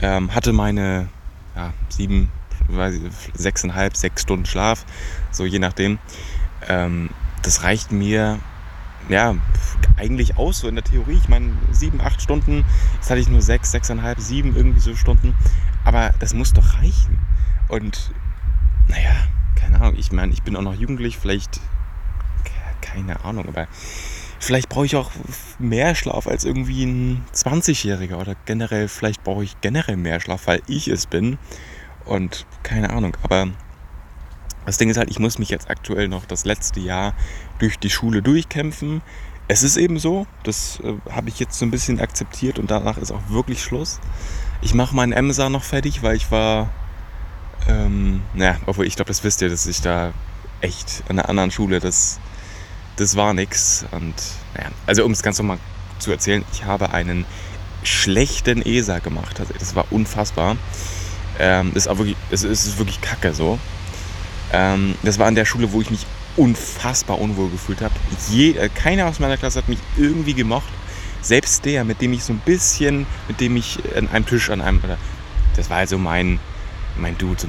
ähm, 0.00 0.34
hatte 0.34 0.52
meine 0.52 1.08
ja, 1.54 1.72
sieben, 1.88 2.30
sechseinhalb, 3.34 3.96
sechs 3.96 4.22
Stunden 4.22 4.46
Schlaf, 4.46 4.84
so 5.30 5.44
je 5.44 5.58
nachdem. 5.58 5.98
Ähm, 6.68 7.10
das 7.42 7.62
reicht 7.62 7.90
mir 7.90 8.38
ja, 9.10 9.34
eigentlich 9.96 10.36
aus, 10.36 10.58
so 10.58 10.68
in 10.68 10.74
der 10.76 10.84
Theorie. 10.84 11.18
Ich 11.20 11.28
meine, 11.28 11.52
sieben, 11.70 12.00
acht 12.00 12.22
Stunden, 12.22 12.64
jetzt 12.94 13.10
hatte 13.10 13.20
ich 13.20 13.28
nur 13.28 13.42
sechs, 13.42 13.70
sechseinhalb, 13.70 14.20
sieben 14.20 14.56
irgendwie 14.56 14.80
so 14.80 14.94
Stunden. 14.94 15.34
Aber 15.84 16.14
das 16.18 16.34
muss 16.34 16.52
doch 16.52 16.74
reichen. 16.74 17.18
Und 17.68 18.12
naja, 18.88 19.12
keine 19.56 19.80
Ahnung, 19.80 19.96
ich 19.98 20.12
meine, 20.12 20.32
ich 20.32 20.42
bin 20.42 20.56
auch 20.56 20.62
noch 20.62 20.74
jugendlich, 20.74 21.18
vielleicht, 21.18 21.60
keine 22.80 23.24
Ahnung, 23.24 23.46
aber 23.46 23.68
vielleicht 24.38 24.68
brauche 24.68 24.86
ich 24.86 24.96
auch 24.96 25.10
mehr 25.58 25.94
Schlaf 25.94 26.26
als 26.26 26.44
irgendwie 26.44 26.84
ein 26.84 27.24
20-Jähriger 27.34 28.16
oder 28.16 28.34
generell, 28.46 28.88
vielleicht 28.88 29.22
brauche 29.22 29.44
ich 29.44 29.60
generell 29.60 29.96
mehr 29.96 30.20
Schlaf, 30.20 30.46
weil 30.46 30.62
ich 30.66 30.88
es 30.88 31.06
bin. 31.06 31.38
Und 32.04 32.46
keine 32.62 32.90
Ahnung, 32.90 33.16
aber 33.22 33.48
das 34.66 34.78
Ding 34.78 34.90
ist 34.90 34.96
halt, 34.96 35.10
ich 35.10 35.18
muss 35.18 35.38
mich 35.38 35.50
jetzt 35.50 35.70
aktuell 35.70 36.08
noch 36.08 36.24
das 36.24 36.44
letzte 36.44 36.80
Jahr 36.80 37.14
durch 37.60 37.78
die 37.78 37.90
Schule 37.90 38.22
durchkämpfen. 38.22 39.02
Es 39.48 39.62
ist 39.62 39.76
eben 39.76 39.98
so, 39.98 40.26
das 40.42 40.80
äh, 40.80 40.94
habe 41.10 41.28
ich 41.28 41.38
jetzt 41.38 41.58
so 41.58 41.64
ein 41.64 41.70
bisschen 41.70 42.00
akzeptiert 42.00 42.58
und 42.58 42.70
danach 42.70 42.98
ist 42.98 43.12
auch 43.12 43.22
wirklich 43.28 43.62
Schluss. 43.62 44.00
Ich 44.62 44.74
mache 44.74 44.94
meinen 44.94 45.12
Emsa 45.12 45.48
noch 45.48 45.64
fertig, 45.64 46.02
weil 46.02 46.16
ich 46.16 46.30
war, 46.30 46.70
ähm, 47.68 48.22
naja, 48.34 48.56
obwohl 48.66 48.86
ich 48.86 48.96
glaube, 48.96 49.08
das 49.08 49.24
wisst 49.24 49.42
ihr, 49.42 49.48
dass 49.48 49.66
ich 49.66 49.80
da 49.80 50.12
echt 50.60 51.02
an 51.08 51.18
einer 51.18 51.28
anderen 51.28 51.50
Schule, 51.50 51.80
das, 51.80 52.20
das 52.96 53.16
war 53.16 53.34
nix. 53.34 53.84
Und 53.90 54.14
naja, 54.54 54.70
also 54.86 55.04
um 55.04 55.12
es 55.12 55.22
ganz 55.22 55.38
nochmal 55.38 55.58
zu 55.98 56.10
erzählen, 56.10 56.44
ich 56.52 56.64
habe 56.64 56.92
einen 56.92 57.24
schlechten 57.82 58.62
ESA 58.62 58.98
gemacht. 58.98 59.40
Also 59.40 59.54
das 59.58 59.74
war 59.74 59.86
unfassbar. 59.90 60.56
Ähm, 61.38 61.72
das, 61.74 61.84
ist 61.84 61.88
auch 61.88 61.98
wirklich, 61.98 62.16
das 62.30 62.42
ist 62.42 62.78
wirklich 62.78 63.00
kacke 63.00 63.32
so. 63.32 63.58
Ähm, 64.52 64.94
das 65.02 65.18
war 65.18 65.26
an 65.26 65.34
der 65.34 65.44
Schule, 65.44 65.72
wo 65.72 65.80
ich 65.80 65.90
mich 65.90 66.06
unfassbar 66.36 67.18
unwohl 67.20 67.50
gefühlt 67.50 67.80
habe. 67.80 67.94
äh, 68.56 68.68
keiner 68.68 69.06
aus 69.06 69.18
meiner 69.18 69.36
Klasse 69.36 69.58
hat 69.58 69.68
mich 69.68 69.78
irgendwie 69.96 70.34
gemocht. 70.34 70.68
Selbst 71.22 71.64
der, 71.64 71.84
mit 71.84 72.00
dem 72.00 72.12
ich 72.12 72.24
so 72.24 72.32
ein 72.32 72.40
bisschen, 72.44 73.06
mit 73.28 73.40
dem 73.40 73.56
ich 73.56 73.78
an 73.94 74.08
einem 74.08 74.26
Tisch, 74.26 74.48
an 74.50 74.62
einem, 74.62 74.80
das 75.54 75.68
war 75.68 75.78
also 75.78 75.98
mein, 75.98 76.38
mein 76.96 77.18
Dude, 77.18 77.40
so 77.40 77.48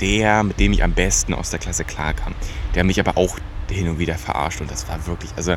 der, 0.00 0.42
mit 0.44 0.60
dem 0.60 0.72
ich 0.72 0.84
am 0.84 0.92
besten 0.92 1.34
aus 1.34 1.50
der 1.50 1.58
Klasse 1.58 1.84
klarkam. 1.84 2.34
Der 2.74 2.84
mich 2.84 3.00
aber 3.00 3.16
auch 3.16 3.38
hin 3.70 3.88
und 3.88 3.98
wieder 3.98 4.16
verarscht 4.16 4.60
und 4.60 4.70
das 4.70 4.88
war 4.88 5.06
wirklich, 5.06 5.30
also 5.36 5.56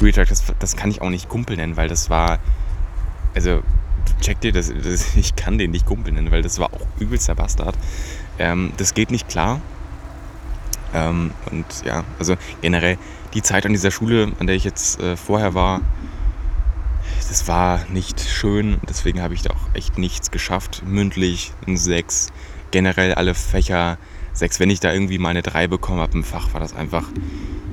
Real 0.00 0.24
das, 0.24 0.44
das 0.58 0.76
kann 0.76 0.90
ich 0.90 1.02
auch 1.02 1.10
nicht 1.10 1.28
Kumpel 1.28 1.56
nennen, 1.56 1.76
weil 1.76 1.88
das 1.88 2.08
war, 2.08 2.38
also 3.34 3.62
check 4.20 4.40
dir, 4.40 4.52
das, 4.52 4.72
das, 4.82 5.14
ich 5.16 5.36
kann 5.36 5.58
den 5.58 5.70
nicht 5.70 5.86
Kumpel 5.86 6.12
nennen, 6.12 6.30
weil 6.30 6.42
das 6.42 6.58
war 6.58 6.72
auch 6.72 6.86
übelster 6.98 7.34
Bastard. 7.34 7.76
Ähm, 8.38 8.72
das 8.76 8.94
geht 8.94 9.10
nicht 9.10 9.28
klar. 9.28 9.60
Ähm, 10.94 11.32
und 11.50 11.66
ja, 11.84 12.04
also 12.18 12.36
generell 12.60 12.98
die 13.34 13.42
Zeit 13.42 13.66
an 13.66 13.72
dieser 13.72 13.90
Schule, 13.90 14.32
an 14.38 14.46
der 14.46 14.56
ich 14.56 14.64
jetzt 14.64 15.00
äh, 15.00 15.16
vorher 15.16 15.54
war, 15.54 15.80
das 17.28 17.46
war 17.46 17.84
nicht 17.92 18.20
schön. 18.20 18.78
Deswegen 18.88 19.22
habe 19.22 19.34
ich 19.34 19.42
da 19.42 19.50
auch 19.50 19.74
echt 19.74 19.98
nichts 19.98 20.32
geschafft. 20.32 20.82
Mündlich 20.84 21.52
ein 21.66 21.76
6, 21.76 22.32
generell 22.72 23.14
alle 23.14 23.34
Fächer 23.34 23.98
6. 24.32 24.58
Wenn 24.58 24.70
ich 24.70 24.80
da 24.80 24.92
irgendwie 24.92 25.18
mal 25.18 25.28
eine 25.28 25.42
3 25.42 25.68
bekommen 25.68 26.00
habe 26.00 26.14
im 26.14 26.24
Fach, 26.24 26.52
war 26.54 26.60
das 26.60 26.74
einfach, 26.74 27.06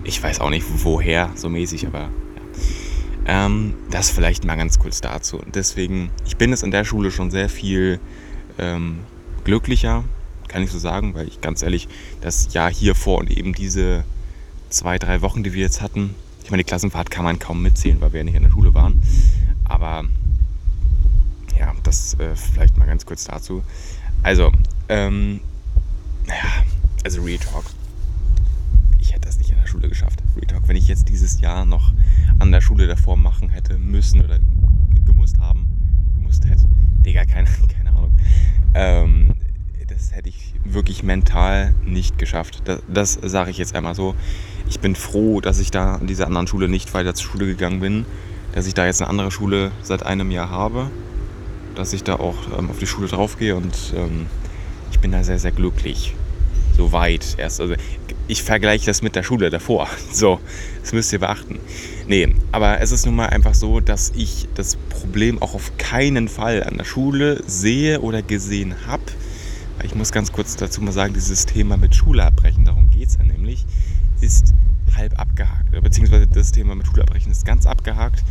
ich 0.04 0.22
weiß 0.22 0.42
auch 0.42 0.52
nicht 0.52 0.66
woher 0.84 1.32
so 1.34 1.50
mäßig, 1.50 1.88
aber 1.88 2.02
ja. 2.02 3.46
Ähm, 3.46 3.74
das 3.90 4.12
vielleicht 4.12 4.46
mal 4.46 4.58
ganz 4.58 4.78
kurz 4.78 5.02
dazu. 5.02 5.42
Deswegen, 5.54 6.12
ich 6.26 6.38
bin 6.38 6.52
jetzt 6.52 6.64
in 6.64 6.72
der 6.72 6.86
Schule 6.86 7.10
schon 7.10 7.32
sehr 7.32 7.50
viel 7.50 8.00
ähm, 8.60 9.00
glücklicher, 9.44 10.04
kann 10.58 10.64
ich 10.64 10.72
so 10.72 10.80
sagen, 10.80 11.14
weil 11.14 11.28
ich 11.28 11.40
ganz 11.40 11.62
ehrlich 11.62 11.88
das 12.20 12.52
Jahr 12.52 12.74
hier 12.74 12.96
vor 12.96 13.20
und 13.20 13.30
eben 13.30 13.54
diese 13.54 14.04
zwei, 14.70 14.98
drei 14.98 15.22
Wochen, 15.22 15.44
die 15.44 15.54
wir 15.54 15.62
jetzt 15.62 15.82
hatten, 15.84 16.16
ich 16.44 16.50
meine, 16.50 16.64
die 16.64 16.68
Klassenfahrt 16.68 17.12
kann 17.12 17.24
man 17.24 17.38
kaum 17.38 17.62
mitzählen, 17.62 18.02
weil 18.02 18.12
wir 18.12 18.22
ja 18.22 18.24
nicht 18.24 18.34
in 18.34 18.42
der 18.42 18.50
Schule 18.50 18.74
waren. 18.74 19.00
Aber 19.66 20.06
ja, 21.60 21.76
das 21.84 22.16
äh, 22.16 22.36
vielleicht 22.36 22.76
mal 22.76 22.86
ganz 22.86 23.06
kurz 23.06 23.26
dazu. 23.26 23.62
Also, 24.24 24.52
ähm, 24.90 25.42
ja, 26.28 26.64
also 27.06 27.22
Real 27.22 27.38
Talk. 27.38 27.66
Ich 29.00 29.14
hätte 29.14 29.28
das 29.28 29.38
nicht 29.38 29.52
in 29.52 29.58
der 29.58 29.68
Schule 29.68 29.90
geschafft. 29.90 30.24
Real 30.36 30.48
Talk. 30.48 30.68
Wenn 30.68 30.76
ich 30.76 30.88
jetzt 30.88 31.08
dieses 31.08 31.40
Jahr 31.40 31.66
noch 31.66 31.92
an 32.40 32.52
der 32.52 32.62
Schule 32.62 32.88
davor 32.88 33.16
machen 33.16 33.50
hätte 33.50 33.78
müssen 33.78 34.26
oder 34.26 34.40
gemusst 35.06 35.38
haben, 35.38 35.68
gemusst 36.16 36.46
hätte, 36.50 36.64
Digga, 37.06 37.26
keine, 37.26 37.48
keine 37.78 37.92
Ahnung. 37.92 38.18
Ähm, 38.74 39.37
das 39.98 40.12
hätte 40.12 40.30
ich 40.30 40.54
wirklich 40.64 41.02
mental 41.02 41.74
nicht 41.84 42.20
geschafft. 42.20 42.62
Das, 42.66 42.82
das 42.88 43.18
sage 43.24 43.50
ich 43.50 43.58
jetzt 43.58 43.76
einmal 43.76 43.96
so. 43.96 44.14
Ich 44.70 44.80
bin 44.80 44.96
froh, 44.96 45.42
dass 45.42 45.60
ich 45.60 45.72
da 45.72 45.96
an 45.96 46.06
dieser 46.06 46.28
anderen 46.28 46.46
Schule 46.46 46.68
nicht 46.68 46.94
weiter 46.94 47.16
zur 47.16 47.32
Schule 47.32 47.48
gegangen 47.48 47.80
bin, 47.80 48.06
dass 48.54 48.68
ich 48.68 48.76
da 48.76 48.86
jetzt 48.86 49.02
eine 49.02 49.10
andere 49.10 49.32
Schule 49.32 49.72
seit 49.82 50.06
einem 50.06 50.30
Jahr 50.30 50.52
habe, 50.52 50.92
dass 51.74 51.94
ich 51.94 52.04
da 52.04 52.16
auch 52.16 52.36
ähm, 52.58 52.70
auf 52.70 52.78
die 52.78 52.86
Schule 52.86 53.08
draufgehe 53.08 53.56
und 53.56 53.76
ähm, 53.96 54.28
ich 54.92 55.00
bin 55.00 55.12
da 55.12 55.24
sehr, 55.24 55.40
sehr 55.40 55.52
glücklich. 55.52 56.14
So 56.76 56.92
weit 56.92 57.36
erst. 57.40 57.60
Also 57.60 57.74
ich 58.28 58.44
vergleiche 58.44 58.86
das 58.86 59.02
mit 59.02 59.16
der 59.16 59.24
Schule 59.24 59.50
davor. 59.50 59.88
So, 60.12 60.40
das 60.82 60.94
müsst 60.94 61.12
ihr 61.12 61.20
beachten. 61.20 61.58
Nee, 62.08 62.36
aber 62.52 62.82
es 62.82 62.92
ist 62.92 63.08
nun 63.08 63.16
mal 63.16 63.30
einfach 63.30 63.56
so, 63.56 63.80
dass 63.80 64.12
ich 64.16 64.48
das 64.54 64.76
Problem 64.76 65.42
auch 65.42 65.56
auf 65.56 65.76
keinen 65.80 66.28
Fall 66.28 66.64
an 66.64 66.78
der 66.78 66.86
Schule 66.86 67.42
sehe 67.48 68.02
oder 68.02 68.22
gesehen 68.22 68.76
habe. 68.86 69.02
Ich 69.88 69.96
muss 69.96 70.12
ganz 70.12 70.34
kurz 70.34 70.58
dazu 70.58 70.82
mal 70.82 70.92
sagen, 70.92 71.14
dieses 71.14 71.46
Thema 71.46 71.78
mit 71.78 71.96
Schule 71.96 72.26
abbrechen, 72.26 72.66
darum 72.66 72.90
geht 72.90 73.08
es 73.08 73.16
ja 73.16 73.24
nämlich, 73.24 73.66
ist 74.20 74.54
halb 74.94 75.18
abgehakt. 75.18 75.72
Beziehungsweise 75.82 76.28
das 76.28 76.52
Thema 76.52 76.76
mit 76.76 76.86
Schule 76.86 77.04
abbrechen 77.04 77.32
ist 77.32 77.46
ganz 77.46 77.66
abgehakt. 77.66 78.22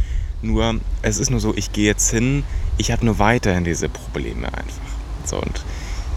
Nur, 0.43 0.81
es 1.01 1.19
ist 1.19 1.31
nur 1.31 1.41
so, 1.41 1.57
ich 1.57 1.73
gehe 1.73 1.87
jetzt 1.87 2.11
hin, 2.11 2.45
ich 2.77 2.93
habe 2.93 3.07
nur 3.07 3.19
weiterhin 3.19 3.65
diese 3.65 3.89
Probleme 3.89 4.49
einfach. 4.49 4.83
So, 5.25 5.41
und 5.41 5.65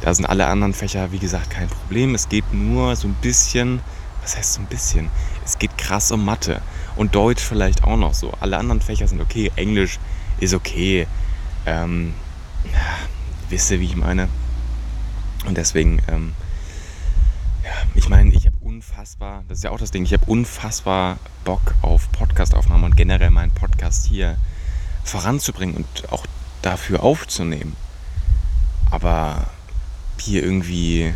da 0.02 0.14
sind 0.14 0.26
alle 0.26 0.46
anderen 0.48 0.74
Fächer, 0.74 1.14
wie 1.14 1.20
gesagt, 1.20 1.52
kein 1.52 1.70
Problem. 1.70 2.16
Es 2.16 2.28
geht 2.28 2.54
nur 2.54 2.98
so 2.98 3.08
ein 3.08 3.16
bisschen, 3.22 3.80
was 4.22 4.36
heißt 4.36 4.56
so 4.56 4.62
ein 4.62 4.68
bisschen? 4.68 5.10
Es 5.46 5.58
geht 5.58 5.78
krass 5.78 6.12
um 6.12 6.26
Mathe 6.26 6.62
und 6.98 7.16
Deutsch 7.16 7.42
vielleicht 7.42 7.86
auch 7.86 7.98
noch 7.98 8.14
so. 8.14 8.34
Alle 8.42 8.58
anderen 8.58 8.82
Fächer 8.82 9.08
sind 9.08 9.22
okay, 9.22 9.54
Englisch 9.56 10.00
ist 10.42 10.54
okay. 10.54 11.08
Ähm, 11.66 12.14
wisst 13.50 13.72
ihr, 13.72 13.80
wie 13.80 13.86
ich 13.86 13.96
meine? 13.96 14.28
Und 15.46 15.58
deswegen, 15.58 16.02
ähm, 16.08 16.34
ja, 17.64 17.72
ich 17.96 18.10
meine, 18.10 18.34
ich 18.34 18.46
habe 18.46 18.56
unfassbar, 18.62 19.44
das 19.48 19.60
ist 19.60 19.64
ja 19.64 19.72
auch 19.72 19.80
das 19.80 19.92
Ding, 19.92 20.04
ich 20.04 20.14
habe 20.14 20.26
unfassbar 20.26 21.18
Bock 21.44 21.76
auf 21.82 22.12
Podcastaufnahmen 22.12 22.86
und 22.86 22.98
generell 22.98 23.30
meinen 23.30 23.52
Podcast 23.52 24.06
hier 24.06 24.38
voranzubringen 25.04 25.76
und 25.76 26.12
auch 26.12 26.26
dafür 26.62 27.04
aufzunehmen. 27.04 27.76
Aber 28.92 29.48
hier 30.22 30.44
irgendwie. 30.44 31.14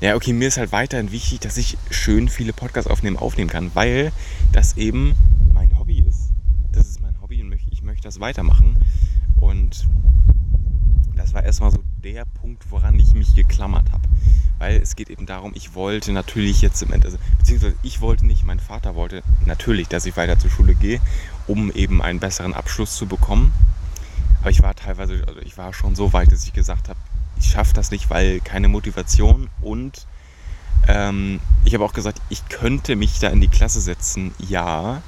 Ja, 0.00 0.14
okay, 0.14 0.32
mir 0.32 0.48
ist 0.48 0.58
halt 0.58 0.72
weiterhin 0.72 1.10
wichtig, 1.10 1.40
dass 1.40 1.56
ich 1.56 1.78
schön 1.90 2.28
viele 2.28 2.52
Podcasts 2.52 2.90
aufnehmen, 2.90 3.16
aufnehmen 3.16 3.48
kann, 3.48 3.70
weil 3.74 4.12
das 4.52 4.76
eben 4.76 5.14
mein 5.54 5.78
Hobby 5.78 6.04
ist. 6.06 6.30
Das 6.72 6.86
ist 6.86 7.00
mein 7.00 7.20
Hobby 7.22 7.42
und 7.42 7.52
ich 7.70 7.82
möchte 7.82 8.04
das 8.04 8.20
weitermachen. 8.20 8.78
Und 9.40 9.86
das 11.26 11.34
war 11.34 11.42
erstmal 11.42 11.72
so 11.72 11.82
der 12.04 12.24
Punkt, 12.24 12.70
woran 12.70 13.00
ich 13.00 13.12
mich 13.14 13.34
geklammert 13.34 13.90
habe. 13.90 14.04
Weil 14.58 14.76
es 14.76 14.94
geht 14.94 15.10
eben 15.10 15.26
darum, 15.26 15.50
ich 15.56 15.74
wollte 15.74 16.12
natürlich 16.12 16.62
jetzt 16.62 16.80
im 16.82 16.92
Ende, 16.92 17.08
also, 17.08 17.18
beziehungsweise 17.38 17.74
ich 17.82 18.00
wollte 18.00 18.24
nicht, 18.24 18.46
mein 18.46 18.60
Vater 18.60 18.94
wollte 18.94 19.24
natürlich, 19.44 19.88
dass 19.88 20.06
ich 20.06 20.16
weiter 20.16 20.38
zur 20.38 20.50
Schule 20.50 20.76
gehe, 20.76 21.00
um 21.48 21.72
eben 21.72 22.00
einen 22.00 22.20
besseren 22.20 22.54
Abschluss 22.54 22.94
zu 22.96 23.06
bekommen. 23.06 23.52
Aber 24.40 24.50
ich 24.50 24.62
war 24.62 24.76
teilweise, 24.76 25.24
also 25.26 25.40
ich 25.40 25.58
war 25.58 25.74
schon 25.74 25.96
so 25.96 26.12
weit, 26.12 26.30
dass 26.30 26.44
ich 26.44 26.52
gesagt 26.52 26.88
habe, 26.88 26.98
ich 27.40 27.46
schaffe 27.46 27.74
das 27.74 27.90
nicht, 27.90 28.08
weil 28.08 28.38
keine 28.38 28.68
Motivation 28.68 29.48
und 29.62 30.06
ähm, 30.86 31.40
ich 31.64 31.74
habe 31.74 31.84
auch 31.84 31.92
gesagt, 31.92 32.22
ich 32.28 32.48
könnte 32.48 32.94
mich 32.94 33.18
da 33.18 33.30
in 33.30 33.40
die 33.40 33.48
Klasse 33.48 33.80
setzen, 33.80 34.32
ja, 34.38 35.02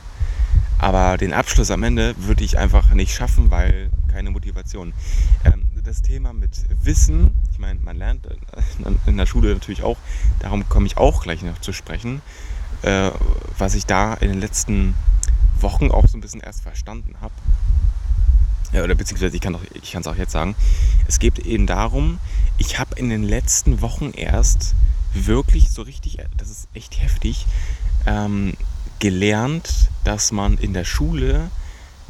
aber 0.79 1.17
den 1.17 1.33
Abschluss 1.33 1.71
am 1.71 1.85
Ende 1.85 2.17
würde 2.19 2.43
ich 2.43 2.59
einfach 2.59 2.93
nicht 2.93 3.15
schaffen, 3.15 3.53
weil 3.53 3.91
keine 4.09 4.31
Motivation. 4.31 4.93
Ähm, 5.45 5.68
das 5.89 6.03
Thema 6.03 6.35
mit 6.35 6.51
Wissen, 6.85 7.31
ich 7.51 7.59
meine, 7.59 7.81
man 7.81 7.97
lernt 7.97 8.29
in 9.07 9.17
der 9.17 9.25
Schule 9.25 9.55
natürlich 9.55 9.83
auch, 9.83 9.97
darum 10.41 10.69
komme 10.69 10.87
ich 10.87 10.99
auch 10.99 11.23
gleich 11.23 11.41
noch 11.43 11.59
zu 11.63 11.73
sprechen, 11.73 12.21
äh, 12.83 13.11
was 13.57 13.75
ich 13.75 13.87
da 13.87 14.13
in 14.13 14.29
den 14.29 14.39
letzten 14.39 14.95
Wochen 15.59 15.91
auch 15.91 16.07
so 16.07 16.19
ein 16.19 16.21
bisschen 16.21 16.41
erst 16.41 16.61
verstanden 16.61 17.17
habe 17.23 17.33
ja, 18.73 18.85
oder 18.85 18.95
beziehungsweise 18.95 19.35
ich 19.35 19.41
kann 19.41 19.57
es 20.03 20.07
auch 20.07 20.17
jetzt 20.17 20.33
sagen, 20.33 20.57
es 21.07 21.19
geht 21.19 21.39
eben 21.39 21.67
darum, 21.67 22.19
ich 22.59 22.79
habe 22.79 22.95
in 22.97 23.09
den 23.09 23.23
letzten 23.23 23.81
Wochen 23.81 24.11
erst 24.11 24.75
wirklich 25.15 25.71
so 25.71 25.81
richtig, 25.81 26.19
das 26.37 26.51
ist 26.51 26.69
echt 26.75 27.01
heftig, 27.01 27.47
ähm, 28.05 28.53
gelernt, 28.99 29.89
dass 30.05 30.33
man 30.33 30.59
in 30.59 30.75
der 30.75 30.85
Schule 30.85 31.51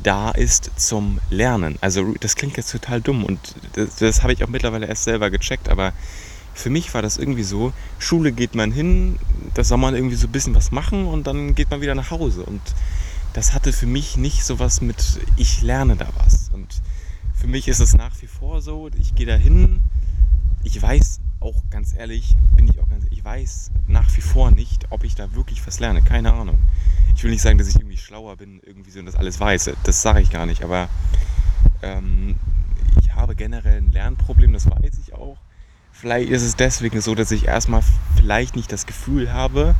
da 0.02 0.30
ist 0.30 0.70
zum 0.76 1.20
Lernen. 1.30 1.76
Also 1.80 2.14
das 2.20 2.36
klingt 2.36 2.56
jetzt 2.56 2.70
total 2.70 3.00
dumm 3.00 3.24
und 3.24 3.38
das, 3.74 3.96
das 3.96 4.22
habe 4.22 4.32
ich 4.32 4.44
auch 4.44 4.48
mittlerweile 4.48 4.86
erst 4.86 5.04
selber 5.04 5.30
gecheckt, 5.30 5.68
aber 5.68 5.92
für 6.54 6.70
mich 6.70 6.92
war 6.94 7.02
das 7.02 7.18
irgendwie 7.18 7.44
so, 7.44 7.72
Schule 7.98 8.32
geht 8.32 8.54
man 8.54 8.72
hin, 8.72 9.18
da 9.54 9.64
soll 9.64 9.78
man 9.78 9.94
irgendwie 9.94 10.16
so 10.16 10.26
ein 10.26 10.32
bisschen 10.32 10.54
was 10.54 10.70
machen 10.70 11.06
und 11.06 11.26
dann 11.26 11.54
geht 11.54 11.70
man 11.70 11.80
wieder 11.80 11.94
nach 11.94 12.10
Hause 12.10 12.42
und 12.42 12.60
das 13.32 13.54
hatte 13.54 13.72
für 13.72 13.86
mich 13.86 14.16
nicht 14.16 14.44
so 14.44 14.58
was 14.58 14.80
mit, 14.80 15.20
ich 15.36 15.62
lerne 15.62 15.96
da 15.96 16.08
was. 16.16 16.50
Und 16.52 16.82
für 17.34 17.46
mich 17.46 17.68
ist 17.68 17.78
es 17.78 17.94
nach 17.94 18.20
wie 18.20 18.26
vor 18.26 18.60
so, 18.62 18.88
ich 18.98 19.14
gehe 19.14 19.26
da 19.26 19.36
hin, 19.36 19.80
ich 20.64 20.80
weiß 20.80 21.20
auch 21.40 21.62
ganz 21.70 21.94
ehrlich, 21.94 22.36
bin 22.56 22.66
ich 22.66 22.80
auch 22.80 22.88
ganz 22.88 23.04
ich 23.10 23.24
weiß 23.24 23.72
nach 23.88 24.16
wie 24.16 24.20
vor 24.20 24.50
nicht, 24.50 24.86
ob 24.90 25.02
ich 25.02 25.14
da 25.14 25.34
wirklich 25.34 25.66
was 25.66 25.80
lerne. 25.80 26.02
Keine 26.02 26.32
Ahnung. 26.32 26.58
Ich 27.18 27.25
will 27.25 27.32
nicht 27.32 27.42
sagen, 27.42 27.58
dass 27.58 27.66
ich 27.66 27.75
irgendwie 27.75 27.96
schlauer 27.96 28.37
bin, 28.37 28.60
irgendwie 28.64 28.92
so 28.92 29.00
und 29.00 29.06
das 29.06 29.16
alles 29.16 29.40
weiß. 29.40 29.72
Das 29.82 30.02
sage 30.02 30.20
ich 30.20 30.30
gar 30.30 30.46
nicht. 30.46 30.62
Aber 30.62 30.88
ähm, 31.82 32.37
ich 33.02 33.12
habe 33.12 33.34
generell 33.34 33.78
ein 33.78 33.90
Lernproblem, 33.90 34.52
das 34.52 34.70
weiß 34.70 34.92
ich 35.04 35.14
auch. 35.14 35.37
Vielleicht 35.90 36.30
ist 36.30 36.42
es 36.42 36.54
deswegen 36.54 37.00
so, 37.00 37.16
dass 37.16 37.32
ich 37.32 37.46
erstmal 37.46 37.82
vielleicht 38.14 38.54
nicht 38.54 38.70
das 38.70 38.87
Gefühl 38.87 39.32
habe, 39.32 39.75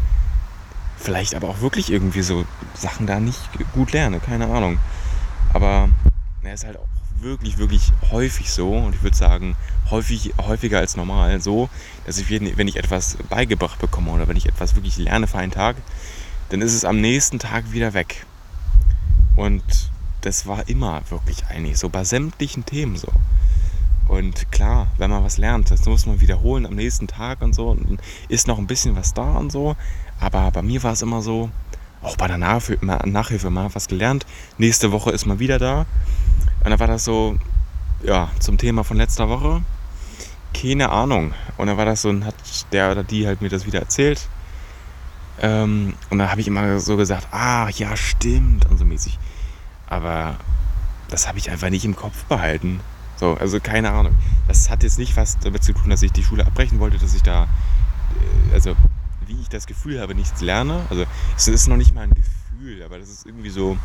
vielleicht 0.97 1.37
aber 1.37 1.49
auch 1.49 1.61
wirklich 1.61 1.92
irgendwie 1.92 2.23
so 2.23 2.45
Sachen 2.75 3.07
da 3.07 3.21
nicht 3.21 3.38
gut 3.73 3.92
lerne, 3.92 4.18
keine 4.18 4.49
Ahnung. 4.49 4.80
Aber 5.54 5.90
er 6.42 6.54
ist 6.54 6.64
halt 6.64 6.76
auch 6.76 6.88
wirklich, 7.21 7.59
wirklich 7.59 7.92
häufig 8.11 8.50
so 8.50 8.73
und 8.76 8.97
ich 8.97 9.04
würde 9.04 9.16
sagen, 9.16 9.54
häufig, 9.92 10.35
häufiger 10.38 10.78
als 10.80 10.97
normal 10.97 11.40
so, 11.40 11.71
dass 12.04 12.18
ich, 12.18 12.28
wenn 12.30 12.66
ich 12.66 12.76
etwas 12.78 13.16
beigebracht 13.28 13.78
bekomme 13.78 14.11
oder 14.11 14.26
wenn 14.26 14.37
ich 14.37 14.47
etwas 14.47 14.75
wirklich 14.75 14.99
lerne 14.99 15.28
für 15.28 15.38
einen 15.38 15.52
Tag, 15.52 15.76
dann 16.50 16.62
ist 16.62 16.75
es 16.75 16.85
am 16.85 17.00
nächsten 17.00 17.38
Tag 17.38 17.73
wieder 17.73 17.95
weg. 17.95 18.26
Und 19.37 19.62
das 20.23 20.47
war 20.47 20.69
immer 20.69 21.02
wirklich 21.11 21.47
eigentlich 21.47 21.78
so 21.78 21.88
bei 21.88 22.05
sämtlichen 22.05 22.64
Themen 22.64 22.97
so. 22.97 23.09
Und 24.09 24.50
klar, 24.50 24.88
wenn 24.97 25.11
man 25.11 25.23
was 25.23 25.37
lernt, 25.37 25.71
das 25.71 25.85
muss 25.85 26.07
man 26.07 26.21
wiederholen 26.21 26.64
am 26.64 26.75
nächsten 26.75 27.07
Tag 27.07 27.43
und 27.43 27.55
so. 27.55 27.69
Und 27.69 28.00
ist 28.28 28.47
noch 28.47 28.59
ein 28.59 28.67
bisschen 28.67 28.97
was 28.97 29.12
da 29.12 29.37
und 29.37 29.52
so. 29.52 29.76
Aber 30.19 30.50
bei 30.50 30.62
mir 30.62 30.83
war 30.83 30.93
es 30.93 31.02
immer 31.02 31.21
so, 31.21 31.50
auch 32.02 32.17
bei 32.17 32.26
der 32.26 32.38
Nachhilfe, 32.38 32.85
Nachhilfe 32.85 33.50
mal 33.50 33.69
was 33.75 33.87
gelernt. 33.87 34.25
Nächste 34.57 34.93
Woche 34.93 35.11
ist 35.11 35.26
man 35.26 35.38
wieder 35.38 35.59
da. 35.59 35.81
Und 36.64 36.71
dann 36.71 36.81
war 36.81 36.87
das 36.87 37.05
so, 37.05 37.37
ja, 38.02 38.31
zum 38.40 38.57
Thema 38.57 38.83
von 38.83 38.97
letzter 38.97 39.28
Woche. 39.28 39.62
Keine 40.55 40.88
Ahnung. 40.88 41.35
Und 41.59 41.67
dann 41.67 41.76
war 41.76 41.85
das 41.85 42.02
so, 42.02 42.09
und 42.09 42.25
hat 42.25 42.35
der 42.73 42.90
oder 42.90 43.05
die 43.05 43.26
halt 43.26 43.43
mir 43.43 43.50
das 43.50 43.67
wieder 43.67 43.81
erzählt. 43.81 44.28
Ähm, 45.40 45.95
und 46.11 46.18
dann 46.18 46.30
habe 46.30 46.40
ich 46.40 46.49
immer 46.49 46.80
so 46.80 46.97
gesagt, 46.97 47.28
ah, 47.33 47.68
ja, 47.71 47.97
stimmt 47.97 48.66
und 48.66 48.78
so 48.78 48.85
mäßig. 48.85 49.18
Aber 49.87 50.37
das 51.09 51.28
habe 51.28 51.38
ich 51.38 51.50
einfach 51.50 51.71
nicht 51.71 51.85
im 51.85 51.97
Kopf 51.97 52.25
behalten. 52.25 52.80
So, 53.16 53.35
also 53.35 53.61
keine 53.61 53.90
Ahnung. 53.90 54.16
Das 54.47 54.71
hat 54.71 54.83
jetzt 54.83 54.99
nicht 54.99 55.16
was 55.16 55.38
damit 55.38 55.64
zu 55.64 55.73
tun, 55.73 55.90
dass 55.90 56.02
ich 56.02 56.12
die 56.12 56.23
Schule 56.23 56.47
abbrechen 56.47 56.78
wollte, 56.78 56.99
dass 56.99 57.14
ich 57.14 57.23
da, 57.23 57.45
äh, 57.45 58.54
also 58.54 58.76
wie 59.26 59.40
ich 59.40 59.49
das 59.49 59.66
Gefühl 59.66 60.00
habe, 60.00 60.14
nichts 60.14 60.40
lerne. 60.40 60.87
Also 60.90 61.04
es 61.37 61.49
ist 61.49 61.68
noch 61.68 61.76
nicht 61.76 61.95
mal 61.95 62.02
ein 62.02 62.12
Gefühl, 62.12 62.83
aber 62.83 62.99
das 62.99 63.09
ist 63.09 63.26
irgendwie 63.26 63.50
so, 63.50 63.76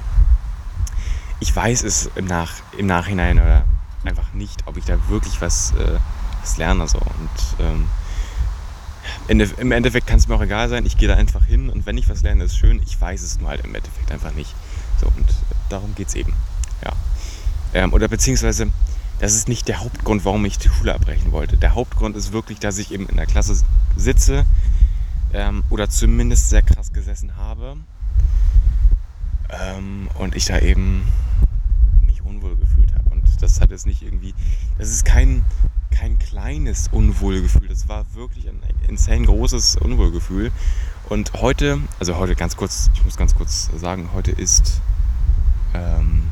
ich 1.40 1.56
weiß 1.56 1.84
es 1.84 2.10
im, 2.16 2.26
Nach, 2.26 2.54
im 2.78 2.86
Nachhinein 2.86 3.40
oder 3.40 3.66
einfach 4.06 4.34
nicht, 4.34 4.62
ob 4.66 4.78
ich 4.78 4.86
da 4.86 4.98
wirklich 5.10 5.42
was, 5.42 5.74
äh, 5.74 6.00
was 6.42 6.58
lerne. 6.58 6.88
So. 6.88 7.00
Und 7.00 7.66
ähm, 7.66 7.88
im 9.28 9.72
Endeffekt 9.72 10.08
kann 10.08 10.18
es 10.18 10.28
mir 10.28 10.36
auch 10.36 10.42
egal 10.42 10.70
sein, 10.70 10.86
ich 10.86 10.98
gehe 10.98 11.08
da 11.08 11.16
einfach 11.16 11.46
hin 11.46 11.70
und 11.70 11.86
wenn 11.86 11.98
ich 11.98 12.10
was 12.10 12.24
lerne, 12.24 12.44
ist 12.44 12.58
schön. 12.58 12.82
Ich 12.86 13.00
weiß 13.00 13.22
es 13.22 13.40
halt 13.46 13.64
im 13.64 13.74
Endeffekt 13.76 14.12
einfach 14.12 14.34
nicht. 14.34 14.54
So, 15.00 15.08
und 15.08 15.26
darum 15.70 15.96
geht 15.96 16.10
es 16.10 16.16
eben. 16.16 16.34
Ja. 16.84 16.94
Ähm, 17.74 17.94
oder 17.94 18.08
beziehungsweise, 18.08 18.68
das 19.20 19.36
ist 19.36 19.48
nicht 19.48 19.68
der 19.68 19.80
Hauptgrund, 19.80 20.26
warum 20.26 20.46
ich 20.46 20.58
die 20.58 20.70
Schule 20.70 20.94
abbrechen 20.94 21.32
wollte. 21.32 21.58
Der 21.58 21.76
Hauptgrund 21.76 22.16
ist 22.16 22.34
wirklich, 22.34 22.60
dass 22.60 22.78
ich 22.78 22.92
eben 22.92 23.08
in 23.08 23.18
der 23.18 23.26
Klasse 23.26 23.64
sitze 23.96 24.46
ähm, 25.34 25.64
oder 25.70 25.90
zumindest 25.90 26.50
sehr 26.50 26.62
krass 26.62 26.94
gesessen 26.94 27.36
habe 27.36 27.78
ähm, 29.50 30.10
und 30.20 30.36
ich 30.36 30.46
da 30.46 30.60
eben 30.60 31.08
mich 32.06 32.22
unwohl 32.22 32.56
gefühlt 32.56 32.94
habe. 32.94 33.03
Das 33.44 33.60
hat 33.60 33.72
jetzt 33.72 33.86
nicht 33.86 34.02
irgendwie, 34.02 34.34
das 34.78 34.88
ist 34.88 35.04
kein, 35.04 35.44
kein 35.92 36.18
kleines 36.18 36.88
Unwohlgefühl, 36.88 37.68
das 37.68 37.90
war 37.90 38.06
wirklich 38.14 38.48
ein 38.48 38.62
insane 38.88 39.26
großes 39.26 39.76
Unwohlgefühl. 39.76 40.50
Und 41.10 41.34
heute, 41.34 41.80
also 42.00 42.16
heute 42.16 42.36
ganz 42.36 42.56
kurz, 42.56 42.90
ich 42.94 43.04
muss 43.04 43.18
ganz 43.18 43.36
kurz 43.36 43.70
sagen, 43.76 44.12
heute 44.14 44.32
ist, 44.32 44.80
ähm, 45.74 46.24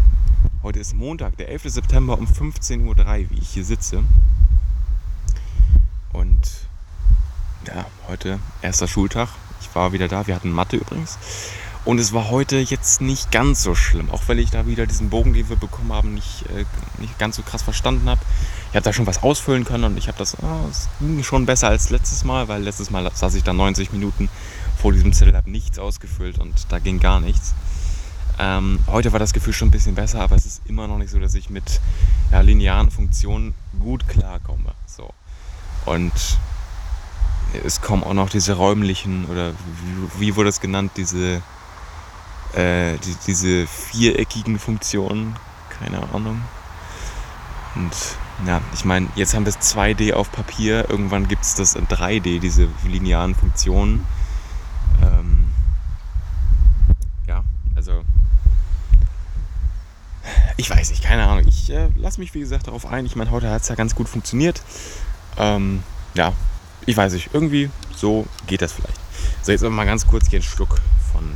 heute 0.63 0.79
ist 0.79 0.95
Montag, 0.95 1.35
der 1.35 1.49
11. 1.49 1.63
September 1.63 2.17
um 2.17 2.27
15.03 2.27 2.85
Uhr, 2.85 3.29
wie 3.29 3.39
ich 3.39 3.49
hier 3.49 3.65
sitze. 3.65 4.03
Und 6.13 6.39
ja, 7.67 7.87
heute 8.07 8.39
erster 8.61 8.87
Schultag. 8.87 9.27
Ich 9.59 9.75
war 9.75 9.91
wieder 9.91 10.07
da. 10.07 10.27
Wir 10.27 10.35
hatten 10.35 10.49
Mathe 10.49 10.77
übrigens. 10.77 11.19
Und 11.83 11.99
es 11.99 12.13
war 12.13 12.29
heute 12.29 12.57
jetzt 12.57 13.01
nicht 13.01 13.31
ganz 13.31 13.63
so 13.63 13.73
schlimm, 13.73 14.11
auch 14.11 14.21
weil 14.27 14.37
ich 14.37 14.51
da 14.51 14.67
wieder 14.67 14.85
diesen 14.85 15.09
Bogen, 15.09 15.33
den 15.33 15.49
wir 15.49 15.55
bekommen 15.55 15.91
haben, 15.91 16.13
nicht, 16.13 16.43
äh, 16.55 16.65
nicht 16.99 17.17
ganz 17.17 17.37
so 17.37 17.41
krass 17.41 17.63
verstanden 17.63 18.07
habe. 18.07 18.21
Ich 18.69 18.75
habe 18.75 18.83
da 18.83 18.93
schon 18.93 19.07
was 19.07 19.23
ausfüllen 19.23 19.65
können 19.65 19.85
und 19.85 19.97
ich 19.97 20.07
habe 20.07 20.17
das, 20.17 20.37
oh, 20.41 20.67
es 20.69 20.87
ging 20.99 21.23
schon 21.23 21.47
besser 21.47 21.69
als 21.69 21.89
letztes 21.89 22.23
Mal, 22.23 22.47
weil 22.47 22.61
letztes 22.61 22.91
Mal 22.91 23.09
saß 23.11 23.33
ich 23.33 23.43
da 23.43 23.51
90 23.51 23.91
Minuten 23.91 24.29
vor 24.79 24.93
diesem 24.93 25.11
Zettel, 25.11 25.35
habe 25.35 25.49
nichts 25.49 25.79
ausgefüllt 25.79 26.37
und 26.37 26.53
da 26.69 26.77
ging 26.77 26.99
gar 26.99 27.19
nichts. 27.19 27.55
Ähm, 28.39 28.79
heute 28.87 29.11
war 29.11 29.19
das 29.19 29.33
Gefühl 29.33 29.53
schon 29.53 29.69
ein 29.69 29.71
bisschen 29.71 29.95
besser, 29.95 30.21
aber 30.21 30.35
es 30.35 30.45
ist 30.45 30.61
immer 30.65 30.87
noch 30.87 30.99
nicht 30.99 31.09
so, 31.09 31.19
dass 31.19 31.33
ich 31.33 31.49
mit 31.49 31.81
ja, 32.31 32.41
linearen 32.41 32.91
Funktionen 32.91 33.55
gut 33.79 34.07
klarkomme. 34.07 34.73
So. 34.85 35.09
Und 35.85 36.13
es 37.65 37.81
kommen 37.81 38.03
auch 38.03 38.13
noch 38.13 38.29
diese 38.29 38.53
räumlichen 38.53 39.25
oder 39.25 39.51
wie, 39.51 40.21
wie 40.21 40.35
wurde 40.35 40.49
es 40.49 40.61
genannt, 40.61 40.91
diese 40.95 41.41
äh, 42.53 42.97
die, 42.97 43.15
diese 43.27 43.67
viereckigen 43.67 44.59
Funktionen, 44.59 45.35
keine 45.69 46.01
Ahnung. 46.13 46.41
Und 47.75 47.91
ja, 48.45 48.61
ich 48.73 48.85
meine, 48.85 49.07
jetzt 49.15 49.33
haben 49.33 49.45
wir 49.45 49.51
es 49.51 49.59
2D 49.59 50.13
auf 50.13 50.31
Papier, 50.31 50.89
irgendwann 50.89 51.27
gibt 51.27 51.43
es 51.43 51.55
das 51.55 51.75
in 51.75 51.87
3D, 51.87 52.39
diese 52.39 52.67
linearen 52.85 53.35
Funktionen. 53.35 54.05
Ähm, 55.01 55.45
ja, 57.27 57.43
also 57.75 58.03
ich 60.57 60.69
weiß 60.69 60.89
nicht, 60.91 61.03
keine 61.03 61.27
Ahnung. 61.27 61.45
Ich 61.47 61.69
äh, 61.71 61.89
lasse 61.97 62.19
mich 62.19 62.33
wie 62.33 62.39
gesagt 62.39 62.67
darauf 62.67 62.85
ein. 62.85 63.05
Ich 63.05 63.15
meine, 63.15 63.31
heute 63.31 63.49
hat 63.49 63.61
es 63.61 63.69
ja 63.69 63.75
ganz 63.75 63.95
gut 63.95 64.07
funktioniert. 64.07 64.61
Ähm, 65.37 65.83
ja, 66.13 66.33
ich 66.85 66.97
weiß 66.97 67.13
nicht, 67.13 67.29
irgendwie 67.33 67.69
so 67.95 68.27
geht 68.47 68.61
das 68.61 68.71
vielleicht. 68.71 68.99
So, 69.41 69.51
jetzt 69.51 69.63
mal 69.63 69.85
ganz 69.85 70.05
kurz 70.07 70.29
hier 70.29 70.37
einen 70.37 70.43
Schluck 70.43 70.79
von 71.11 71.35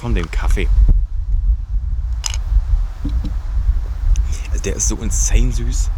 von 0.00 0.14
dem 0.14 0.30
Kaffee. 0.30 0.66
Also 4.50 4.62
der 4.64 4.76
ist 4.76 4.88
so 4.88 4.96
insane 4.96 5.52
süß. 5.52 5.90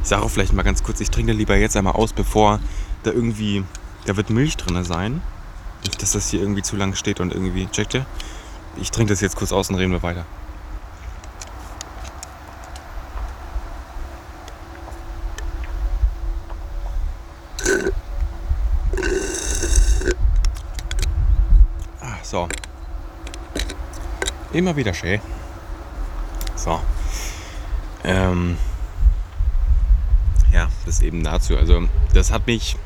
Ich 0.00 0.08
sage 0.08 0.22
auch 0.22 0.30
vielleicht 0.30 0.52
mal 0.52 0.62
ganz 0.62 0.84
kurz, 0.84 1.00
ich 1.00 1.10
trinke 1.10 1.32
lieber 1.32 1.56
jetzt 1.56 1.76
einmal 1.76 1.94
aus, 1.94 2.12
bevor 2.12 2.60
da 3.02 3.10
irgendwie, 3.10 3.64
da 4.04 4.16
wird 4.16 4.30
Milch 4.30 4.56
drin 4.56 4.84
sein. 4.84 5.20
Nicht, 5.82 6.00
dass 6.00 6.12
das 6.12 6.30
hier 6.30 6.40
irgendwie 6.40 6.62
zu 6.62 6.76
lang 6.76 6.94
steht 6.94 7.18
und 7.18 7.34
irgendwie, 7.34 7.66
checkt 7.66 7.94
ihr? 7.94 8.06
Ich 8.76 8.92
trinke 8.92 9.12
das 9.12 9.20
jetzt 9.20 9.34
kurz 9.34 9.52
aus 9.52 9.68
und 9.70 9.74
reden 9.74 9.90
wir 9.90 10.04
weiter. 10.04 10.24
So. 22.26 22.48
Immer 24.56 24.74
wieder 24.74 24.94
schön. 24.94 25.20
So. 26.54 26.80
Ähm, 28.04 28.56
ja, 30.50 30.68
das 30.86 31.02
eben 31.02 31.22
dazu. 31.22 31.58
Also, 31.58 31.86
das 32.14 32.32
hat 32.32 32.46
mich. 32.46 32.76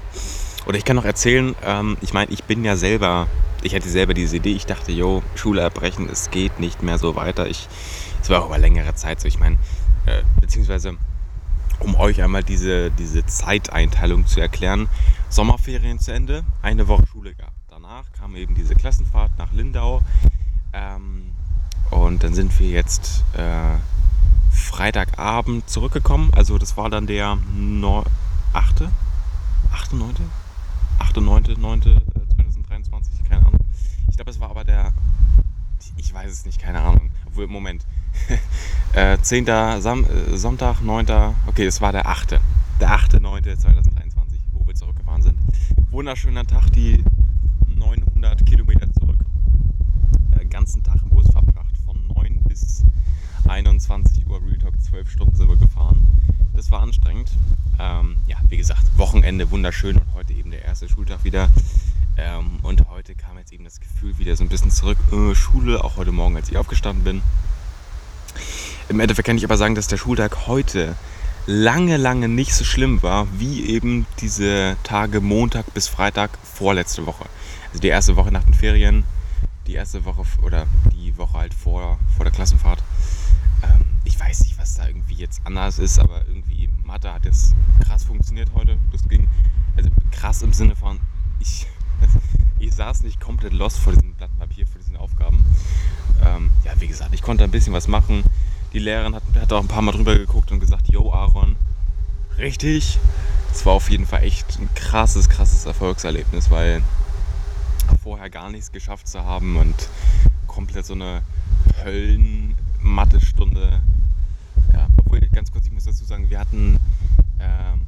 Oder 0.67 0.79
ich 0.79 0.85
kann 0.85 0.97
noch 0.97 1.05
erzählen, 1.05 1.55
ähm, 1.65 1.97
ich 2.01 2.13
meine, 2.13 2.33
ich 2.33 2.43
bin 2.43 2.65
ja 2.65 2.75
selber. 2.75 3.29
Ich 3.63 3.73
hatte 3.73 3.89
selber 3.89 4.15
diese 4.15 4.39
Idee. 4.39 4.53
Ich 4.53 4.67
dachte, 4.67 4.91
jo, 4.91 5.23
Schule 5.37 5.61
erbrechen, 5.61 6.09
es 6.11 6.33
geht 6.33 6.59
nicht 6.59 6.83
mehr 6.83 6.99
so 6.99 7.15
weiter. 7.15 7.47
Ich, 7.47 7.69
es 8.21 8.29
war 8.31 8.43
auch 8.43 8.47
über 8.47 8.59
längere 8.59 8.97
Zeit 8.97 9.21
so. 9.21 9.29
Ich 9.29 9.39
meine, 9.39 9.57
äh, 10.07 10.23
beziehungsweise 10.41 10.97
um 11.79 11.95
euch 11.95 12.21
einmal 12.21 12.43
diese, 12.43 12.91
diese 12.91 13.25
Zeiteinteilung 13.27 14.27
zu 14.27 14.41
erklären. 14.41 14.89
Sommerferien 15.29 16.01
zu 16.01 16.13
Ende, 16.13 16.43
eine 16.63 16.89
Woche 16.89 17.07
Schule 17.07 17.33
gehabt 17.33 17.55
danach 17.91 18.13
kam 18.13 18.37
eben 18.37 18.55
diese 18.55 18.75
Klassenfahrt 18.75 19.31
nach 19.39 19.53
Lindau. 19.53 20.03
Ähm, 20.73 21.33
und 21.91 22.23
dann 22.23 22.35
sind 22.35 22.59
wir 22.61 22.69
jetzt 22.69 23.25
äh, 23.35 23.77
Freitagabend 24.51 25.69
zurückgekommen. 25.69 26.31
Also 26.35 26.59
das 26.59 26.77
war 26.77 26.91
dann 26.91 27.07
der 27.07 27.39
8. 28.53 28.85
8. 29.73 29.93
9. 29.93 30.15
8. 30.99 31.17
9. 31.17 31.43
9. 31.59 31.83
2023, 31.83 33.25
keine 33.25 33.47
Ahnung. 33.47 33.61
Ich 34.09 34.17
glaube, 34.17 34.31
es 34.31 34.41
war 34.41 34.51
aber 34.51 34.65
der. 34.65 34.93
Ich 35.97 36.13
weiß 36.13 36.31
es 36.31 36.45
nicht, 36.45 36.61
keine 36.61 36.81
Ahnung. 36.81 37.11
Obwohl, 37.27 37.47
Moment. 37.47 37.85
äh, 38.93 39.19
10. 39.19 39.47
Sam 39.47 40.05
äh, 40.05 40.37
Sonntag, 40.37 40.83
9. 40.83 41.07
Okay, 41.47 41.67
es 41.67 41.81
war 41.81 41.93
der 41.93 42.07
8. 42.07 42.41
Der 42.81 42.91
8. 42.91 43.21
9. 43.21 43.43
2023, 43.43 44.41
wo 44.53 44.67
wir 44.67 44.75
zurückgefahren 44.75 45.23
sind. 45.23 45.39
Wunderschöner 45.91 46.47
Tag, 46.47 46.71
die 46.73 47.05
900 47.67 48.45
Kilometer 48.47 48.93
zurück. 48.93 49.19
Den 50.39 50.51
ganzen 50.51 50.83
Tag 50.83 51.01
im 51.03 51.11
Bus 51.11 51.27
verbracht. 51.31 51.50
Von 53.51 53.65
9 53.65 53.75
bis 53.75 53.91
21 53.91 54.27
Uhr 54.29 54.41
Real 54.47 54.59
Talk, 54.59 54.81
12 54.81 55.11
Stunden 55.11 55.35
sind 55.35 55.49
wir 55.49 55.57
gefahren. 55.57 56.07
Das 56.55 56.71
war 56.71 56.83
anstrengend. 56.83 57.33
Ähm, 57.81 58.17
ja, 58.29 58.37
wie 58.49 58.57
gesagt, 58.57 58.83
Wochenende 58.97 59.51
wunderschön 59.51 59.97
und 59.97 60.15
heute 60.15 60.35
eben 60.35 60.53
der 60.53 60.65
erste 60.65 60.89
Schultag 60.89 61.25
wieder. 61.25 61.49
Ähm, 62.17 62.61
und 62.63 62.89
heute 62.89 63.17
kam 63.17 63.39
jetzt 63.39 63.53
eben 63.53 63.65
das 63.65 63.81
Gefühl 63.81 64.17
wieder 64.19 64.37
so 64.37 64.45
ein 64.45 64.49
bisschen 64.49 64.71
zurück. 64.71 64.99
Äh, 65.11 65.35
Schule, 65.35 65.83
auch 65.83 65.97
heute 65.97 66.13
Morgen, 66.13 66.37
als 66.37 66.49
ich 66.49 66.59
aufgestanden 66.59 67.03
bin. 67.03 67.23
Im 68.89 69.01
Endeffekt 69.01 69.27
kann 69.27 69.37
ich 69.37 69.45
aber 69.45 69.57
sagen, 69.57 69.75
dass 69.75 69.89
der 69.89 69.97
Schultag 69.97 70.47
heute 70.47 70.95
lange, 71.47 71.97
lange 71.97 72.29
nicht 72.29 72.55
so 72.55 72.63
schlimm 72.63 73.03
war, 73.03 73.27
wie 73.37 73.67
eben 73.67 74.07
diese 74.21 74.77
Tage 74.85 75.21
Montag 75.21 75.75
bis 75.75 75.89
Freitag 75.89 76.39
vorletzte 76.45 77.05
Woche. 77.05 77.25
Also 77.71 77.81
die 77.81 77.89
erste 77.89 78.15
Woche 78.15 78.31
nach 78.31 78.45
den 78.45 78.55
Ferien, 78.55 79.03
die 79.67 79.75
erste 79.75 80.05
Woche 80.05 80.23
oder 80.43 80.69
die 80.93 81.19
Woche 81.19 81.37
halt 81.37 81.55
vor, 81.55 81.99
vor 82.17 82.25
der 82.25 82.33
Klassenfahrt. 82.33 82.81
Ich 84.05 84.19
weiß 84.19 84.41
nicht, 84.45 84.59
was 84.59 84.75
da 84.75 84.87
irgendwie 84.87 85.15
jetzt 85.15 85.41
anders 85.45 85.79
ist, 85.79 85.99
aber 85.99 86.27
irgendwie 86.27 86.69
Mathe 86.85 87.13
hat 87.13 87.25
jetzt 87.25 87.55
krass 87.85 88.05
funktioniert 88.05 88.51
heute. 88.55 88.79
Das 88.93 89.07
ging, 89.09 89.29
also 89.77 89.91
krass 90.11 90.43
im 90.43 90.53
Sinne 90.53 90.77
von, 90.77 91.01
ich, 91.39 91.67
ich 92.59 92.75
saß 92.75 93.03
nicht 93.03 93.21
komplett 93.21 93.53
lost 93.53 93.79
vor 93.79 93.93
diesem 93.93 94.15
Blatt 94.15 94.31
Papier, 94.39 94.67
vor 94.67 94.81
diesen 94.81 94.97
Aufgaben. 94.97 95.45
Ähm, 96.25 96.51
ja, 96.65 96.73
wie 96.79 96.89
gesagt, 96.89 97.15
ich 97.15 97.23
konnte 97.23 97.45
ein 97.45 97.51
bisschen 97.51 97.73
was 97.73 97.89
machen. 97.89 98.25
Die 98.73 98.79
Lehrerin 98.79 99.15
hat, 99.15 99.23
hat 99.41 99.53
auch 99.53 99.61
ein 99.61 99.69
paar 99.69 99.83
Mal 99.83 99.93
drüber 99.93 100.17
geguckt 100.17 100.53
und 100.53 100.61
gesagt, 100.61 100.89
yo 100.89 101.13
Aaron, 101.13 101.57
richtig. 102.39 102.99
Es 103.53 103.67
war 103.67 103.73
auf 103.73 103.91
jeden 103.91 104.07
Fall 104.07 104.23
echt 104.23 104.59
ein 104.59 104.69
krasses, 104.75 105.29
krasses 105.29 105.67
Erfolgserlebnis, 105.67 106.51
weil 106.51 106.83
vorher 108.03 108.31
gar 108.31 108.51
nichts 108.51 108.73
geschafft 108.73 109.09
zu 109.09 109.25
haben 109.25 109.57
und 109.57 109.75
komplett 110.47 110.87
so 110.87 110.95
eine 110.95 111.23
Höllen-Mathestunde. 112.81 113.81
Ja, 114.73 114.89
obwohl, 114.97 115.21
ganz 115.33 115.51
kurz, 115.51 115.67
ich 115.67 115.73
muss 115.73 115.85
dazu 115.85 116.05
sagen, 116.05 116.29
wir 116.31 116.39
hatten 116.39 116.79
ähm, 117.41 117.81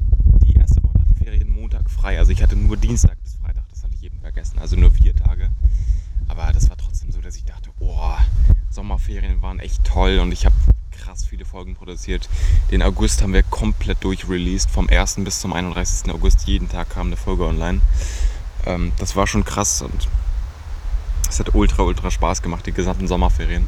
die 0.45 0.55
erste 0.55 0.83
Woche 0.83 0.99
nach 0.99 1.07
den 1.07 1.17
Ferien 1.17 1.51
Montag 1.51 1.91
frei. 1.91 2.19
Also 2.19 2.33
ich 2.33 2.43
hatte 2.43 2.57
nur 2.57 2.77
Dienstag 2.77 3.23
bis 3.23 3.37
Freitag, 3.37 3.65
das 3.71 3.83
hatte 3.83 3.95
ich 3.95 4.05
eben 4.05 4.19
vergessen. 4.21 4.59
Also 4.59 4.77
nur 4.77 4.91
vier 4.91 5.15
Tage. 5.15 5.51
Aber 6.29 6.53
das 6.53 6.71
war 6.71 6.77
trotzdem 6.77 7.13
so, 7.13 7.21
dass 7.21 7.37
ich 7.37 7.45
dachte, 7.45 7.71
oh, 7.81 8.15
Sommerferien 8.71 9.43
waren 9.43 9.61
echt 9.61 9.85
toll 9.85 10.19
und 10.19 10.33
ich 10.33 10.47
habe 10.47 10.55
krass 10.91 11.25
viele 11.25 11.45
Folgen 11.45 11.75
produziert. 11.75 12.29
Den 12.71 12.83
August 12.83 13.23
haben 13.23 13.33
wir 13.33 13.43
komplett 13.43 14.03
durchreleased. 14.03 14.71
Vom 14.71 14.89
1. 14.89 15.17
bis 15.25 15.41
zum 15.41 15.53
31. 15.53 16.11
August 16.13 16.47
jeden 16.47 16.69
Tag 16.69 16.91
kam 16.91 17.09
eine 17.09 17.17
Folge 17.17 17.45
online 17.45 17.81
ähm, 18.65 18.93
das 18.99 19.17
war 19.17 19.27
schon 19.27 19.45
krass 19.45 19.83
und 19.83 20.09
es 21.29 21.41
hat 21.41 21.55
ultra, 21.55 21.83
ultra 21.83 22.11
Spaß 22.11 22.43
gemacht, 22.43 22.67
die 22.67 22.73
gesamten 22.73 23.09
Sommerferien. 23.09 23.67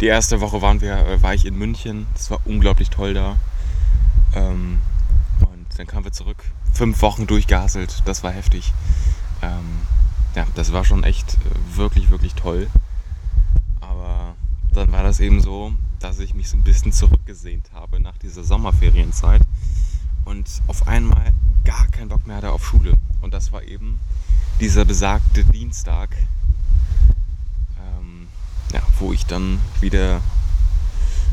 Die 0.00 0.06
erste 0.06 0.42
Woche 0.42 0.60
waren 0.60 0.82
wir, 0.82 0.94
äh, 0.94 1.22
war 1.22 1.32
ich 1.32 1.46
in 1.46 1.56
München, 1.56 2.06
das 2.12 2.30
war 2.30 2.40
unglaublich 2.44 2.90
toll 2.90 3.14
da. 3.14 3.36
Ähm, 4.34 4.78
und 5.40 5.66
dann 5.78 5.86
kamen 5.86 6.04
wir 6.04 6.12
zurück. 6.12 6.44
Fünf 6.74 7.00
Wochen 7.00 7.26
durchgehasselt, 7.26 8.02
das 8.04 8.22
war 8.22 8.30
heftig. 8.30 8.74
Ähm, 9.40 9.80
ja, 10.34 10.46
das 10.54 10.72
war 10.72 10.84
schon 10.84 11.02
echt 11.02 11.34
äh, 11.34 11.76
wirklich, 11.76 12.10
wirklich 12.10 12.34
toll. 12.34 12.68
Aber 13.80 14.34
dann 14.74 14.92
war 14.92 15.02
das 15.02 15.18
eben 15.18 15.40
so, 15.40 15.72
dass 15.98 16.18
ich 16.18 16.34
mich 16.34 16.50
so 16.50 16.58
ein 16.58 16.62
bisschen 16.62 16.92
zurückgesehnt 16.92 17.70
habe 17.72 17.98
nach 17.98 18.18
dieser 18.18 18.44
Sommerferienzeit 18.44 19.40
und 20.26 20.46
auf 20.66 20.86
einmal 20.86 21.32
gar 21.64 21.86
keinen 21.88 22.10
Bock 22.10 22.26
mehr 22.26 22.36
hatte 22.36 22.52
auf 22.52 22.66
Schule. 22.66 22.98
Und 23.22 23.32
das 23.32 23.50
war 23.50 23.62
eben 23.62 23.98
dieser 24.60 24.84
besagte 24.84 25.42
Dienstag, 25.44 26.10
ja, 28.76 28.82
wo 28.98 29.12
ich 29.12 29.24
dann 29.24 29.58
wieder, 29.80 30.20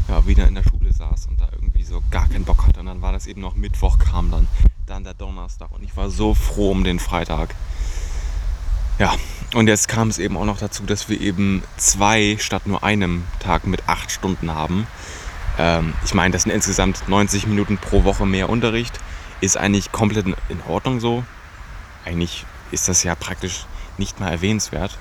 ja, 0.08 0.25
wieder 0.25 0.47
in 0.47 0.56
der 0.56 0.63
Schule 0.63 0.93
saß 0.93 1.27
und 1.27 1.41
da 1.41 1.47
irgendwie 1.51 1.84
so 1.84 2.01
gar 2.10 2.27
keinen 2.29 2.45
Bock 2.45 2.65
hatte. 2.65 2.79
Und 2.79 2.86
dann 2.86 3.01
war 3.01 3.12
das 3.12 3.27
eben 3.27 3.41
noch 3.41 3.56
Mittwoch, 3.56 3.99
kam 3.99 4.32
dann, 4.32 4.47
dann 4.86 5.03
der 5.03 5.13
Donnerstag 5.13 5.71
und 5.71 5.84
ich 5.84 5.95
war 5.97 6.10
so 6.10 6.34
froh 6.34 6.71
um 6.71 6.84
den 6.86 6.99
Freitag. 6.99 7.53
Ja, 8.97 9.13
und 9.56 9.67
jetzt 9.67 9.89
kam 9.89 10.08
es 10.08 10.19
eben 10.19 10.38
auch 10.38 10.45
noch 10.45 10.60
dazu, 10.60 10.84
dass 10.84 11.10
wir 11.10 11.19
eben 11.19 11.63
zwei 11.77 12.38
statt 12.39 12.65
nur 12.65 12.84
einem 12.84 13.25
Tag 13.39 13.67
mit 13.67 13.89
acht 13.89 14.12
Stunden 14.12 14.51
haben. 14.51 14.88
Ähm, 15.58 15.93
ich 16.06 16.13
meine, 16.13 16.32
das 16.32 16.43
sind 16.43 16.51
insgesamt 16.51 17.10
90 17.10 17.47
Minuten 17.47 17.77
pro 17.77 18.06
Woche 18.06 18.25
mehr 18.25 18.49
Unterricht. 18.49 18.99
Ist 19.41 19.58
eigentlich 19.58 19.91
komplett 19.91 20.27
in 20.27 20.62
Ordnung 20.67 21.01
so. 21.01 21.25
Eigentlich 22.06 22.45
ist 22.71 22.88
das 22.88 23.03
ja 23.03 23.15
praktisch 23.15 23.65
nicht 23.97 24.21
mal 24.21 24.29
erwähnenswert. 24.29 24.97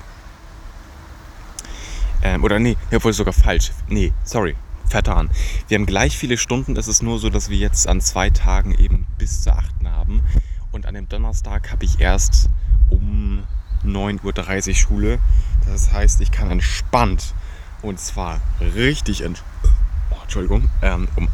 Ähm, 2.23 2.43
oder 2.43 2.57
nee, 2.57 2.77
obwohl 2.93 3.13
sogar 3.13 3.33
falsch. 3.33 3.71
Nee, 3.89 4.13
sorry, 4.23 4.55
vertan. 4.87 5.29
Wir 5.67 5.77
haben 5.77 5.85
gleich 5.85 6.17
viele 6.17 6.37
Stunden. 6.37 6.77
Es 6.77 6.87
ist 6.87 7.03
nur 7.03 7.19
so, 7.19 7.29
dass 7.29 7.49
wir 7.49 7.57
jetzt 7.57 7.87
an 7.87 7.99
zwei 7.99 8.29
Tagen 8.29 8.73
eben 8.73 9.05
bis 9.17 9.43
zu 9.43 9.53
achten 9.53 9.89
haben. 9.89 10.23
Und 10.71 10.85
an 10.85 10.95
dem 10.95 11.09
Donnerstag 11.09 11.71
habe 11.71 11.83
ich 11.83 11.99
erst 11.99 12.49
um 12.89 13.43
9.30 13.85 14.69
Uhr 14.69 14.75
Schule. 14.75 15.19
Das 15.65 15.91
heißt, 15.91 16.21
ich 16.21 16.31
kann 16.31 16.49
entspannt 16.49 17.33
und 17.81 17.99
zwar 17.99 18.39
richtig 18.59 19.21
entspannt. 19.21 19.73
Oh, 20.09 20.15
Entschuldigung, 20.23 20.69
ähm, 20.81 21.09
um, 21.17 21.27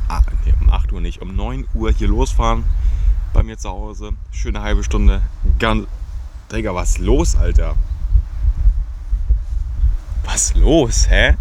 nee, 0.45 0.53
um 0.59 0.69
8 0.71 0.91
Uhr 0.91 1.01
nicht, 1.01 1.21
um 1.21 1.35
9 1.35 1.67
Uhr 1.75 1.91
hier 1.91 2.07
losfahren 2.07 2.63
bei 3.33 3.43
mir 3.43 3.57
zu 3.57 3.69
Hause. 3.69 4.13
Schöne 4.31 4.61
halbe 4.61 4.83
Stunde. 4.83 5.21
Ganz. 5.59 5.87
Digga, 6.51 6.73
was 6.73 6.97
los, 6.97 7.35
Alter? 7.35 7.75
Was 10.31 10.53
los, 10.53 11.09
hä? 11.09 11.35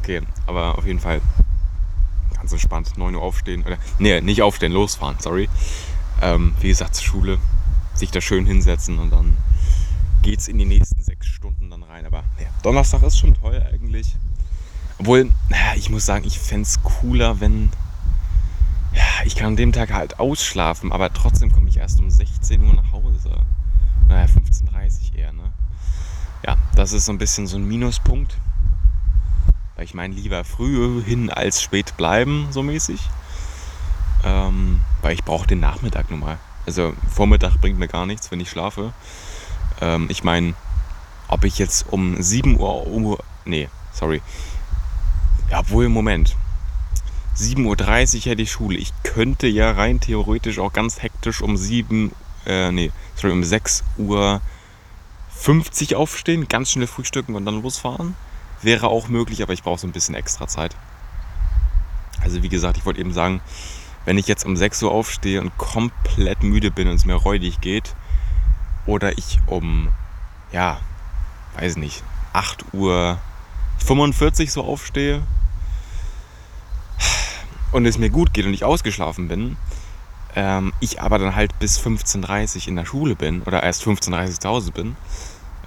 Okay, 0.00 0.22
aber 0.46 0.78
auf 0.78 0.86
jeden 0.86 1.00
Fall 1.00 1.20
ganz 2.34 2.50
entspannt. 2.50 2.96
9 2.96 3.14
Uhr 3.14 3.20
aufstehen. 3.20 3.62
Oder, 3.62 3.76
nee, 3.98 4.22
nicht 4.22 4.40
aufstehen, 4.40 4.72
losfahren, 4.72 5.16
sorry. 5.20 5.50
Ähm, 6.22 6.54
wie 6.60 6.68
gesagt, 6.68 6.94
zur 6.94 7.04
Schule. 7.04 7.38
Sich 7.92 8.10
da 8.10 8.22
schön 8.22 8.46
hinsetzen 8.46 8.98
und 8.98 9.10
dann 9.10 9.36
geht 10.22 10.40
es 10.40 10.48
in 10.48 10.56
die 10.56 10.64
nächsten 10.64 11.02
sechs 11.02 11.26
Stunden 11.26 11.68
dann 11.68 11.82
rein. 11.82 12.06
Aber 12.06 12.24
ja, 12.40 12.48
Donnerstag 12.62 13.02
ist 13.02 13.18
schon 13.18 13.34
toll 13.34 13.62
eigentlich. 13.70 14.16
Obwohl, 14.98 15.30
naja, 15.50 15.74
ich 15.76 15.90
muss 15.90 16.06
sagen, 16.06 16.24
ich 16.24 16.38
fände 16.38 16.62
es 16.62 16.82
cooler, 16.82 17.38
wenn. 17.40 17.68
Ja, 18.94 19.26
ich 19.26 19.36
kann 19.36 19.48
an 19.48 19.56
dem 19.56 19.72
Tag 19.72 19.92
halt 19.92 20.18
ausschlafen, 20.18 20.90
aber 20.90 21.12
trotzdem 21.12 21.52
komme 21.52 21.68
ich 21.68 21.76
erst 21.76 22.00
um 22.00 22.08
16 22.08 22.64
Uhr 22.64 22.72
nach 22.72 22.92
Hause. 22.92 23.30
Naja, 24.08 24.24
15.30 24.24 25.12
Uhr 25.12 25.18
eher, 25.18 25.32
ne? 25.32 25.52
Ja, 26.44 26.56
das 26.74 26.92
ist 26.92 27.04
so 27.04 27.12
ein 27.12 27.18
bisschen 27.18 27.46
so 27.46 27.56
ein 27.56 27.66
Minuspunkt. 27.66 28.36
Weil 29.76 29.84
ich 29.84 29.94
meine, 29.94 30.14
lieber 30.14 30.44
früh 30.44 31.02
hin 31.02 31.30
als 31.30 31.62
spät 31.62 31.96
bleiben, 31.96 32.48
so 32.50 32.62
mäßig. 32.62 33.00
Ähm, 34.24 34.80
weil 35.02 35.14
ich 35.14 35.24
brauche 35.24 35.46
den 35.46 35.60
Nachmittag 35.60 36.10
nun 36.10 36.20
mal. 36.20 36.38
Also 36.66 36.94
Vormittag 37.10 37.60
bringt 37.60 37.78
mir 37.78 37.88
gar 37.88 38.06
nichts, 38.06 38.30
wenn 38.30 38.40
ich 38.40 38.50
schlafe. 38.50 38.92
Ähm, 39.80 40.06
ich 40.08 40.24
meine, 40.24 40.54
ob 41.28 41.44
ich 41.44 41.58
jetzt 41.58 41.86
um 41.90 42.20
7 42.20 42.58
Uhr, 42.58 42.86
Uhr 42.86 43.18
nee, 43.44 43.68
sorry. 43.92 44.20
Ja, 45.50 45.60
obwohl, 45.60 45.88
Moment. 45.88 46.36
7.30 47.36 47.66
Uhr 47.66 48.22
hätte 48.30 48.42
ich 48.42 48.52
Schule. 48.52 48.78
Ich 48.78 48.92
könnte 49.02 49.46
ja 49.46 49.72
rein 49.72 50.00
theoretisch 50.00 50.58
auch 50.58 50.72
ganz 50.72 51.02
hektisch 51.02 51.40
um 51.40 51.56
7, 51.56 52.12
äh, 52.46 52.70
nee, 52.70 52.92
sorry, 53.14 53.32
um 53.32 53.42
6 53.42 53.84
Uhr 53.96 54.40
50 55.42 55.96
aufstehen, 55.96 56.46
ganz 56.46 56.70
schnell 56.70 56.86
frühstücken 56.86 57.34
und 57.34 57.44
dann 57.44 57.62
losfahren. 57.62 58.14
Wäre 58.62 58.86
auch 58.86 59.08
möglich, 59.08 59.42
aber 59.42 59.52
ich 59.52 59.64
brauche 59.64 59.80
so 59.80 59.88
ein 59.88 59.92
bisschen 59.92 60.14
extra 60.14 60.46
Zeit. 60.46 60.76
Also 62.22 62.44
wie 62.44 62.48
gesagt, 62.48 62.76
ich 62.76 62.86
wollte 62.86 63.00
eben 63.00 63.12
sagen, 63.12 63.40
wenn 64.04 64.18
ich 64.18 64.28
jetzt 64.28 64.46
um 64.46 64.56
6 64.56 64.84
Uhr 64.84 64.92
aufstehe 64.92 65.40
und 65.40 65.58
komplett 65.58 66.44
müde 66.44 66.70
bin 66.70 66.86
und 66.86 66.94
es 66.94 67.04
mir 67.04 67.16
räudig 67.16 67.60
geht, 67.60 67.96
oder 68.86 69.18
ich 69.18 69.40
um, 69.46 69.88
ja, 70.52 70.80
weiß 71.58 71.76
nicht, 71.76 72.04
8 72.34 72.72
Uhr 72.72 73.18
45 73.84 74.52
so 74.52 74.62
aufstehe 74.62 75.22
und 77.72 77.84
es 77.84 77.98
mir 77.98 78.10
gut 78.10 78.32
geht 78.32 78.46
und 78.46 78.54
ich 78.54 78.62
ausgeschlafen 78.62 79.26
bin, 79.26 79.56
ähm, 80.34 80.72
ich 80.80 81.00
aber 81.00 81.18
dann 81.18 81.36
halt 81.36 81.58
bis 81.58 81.78
15.30 81.78 82.62
Uhr 82.62 82.68
in 82.68 82.76
der 82.76 82.86
Schule 82.86 83.14
bin 83.14 83.42
oder 83.42 83.62
erst 83.62 83.84
15.30 83.84 84.24
Uhr 84.24 84.40
zu 84.40 84.48
Hause 84.48 84.72
bin, 84.72 84.96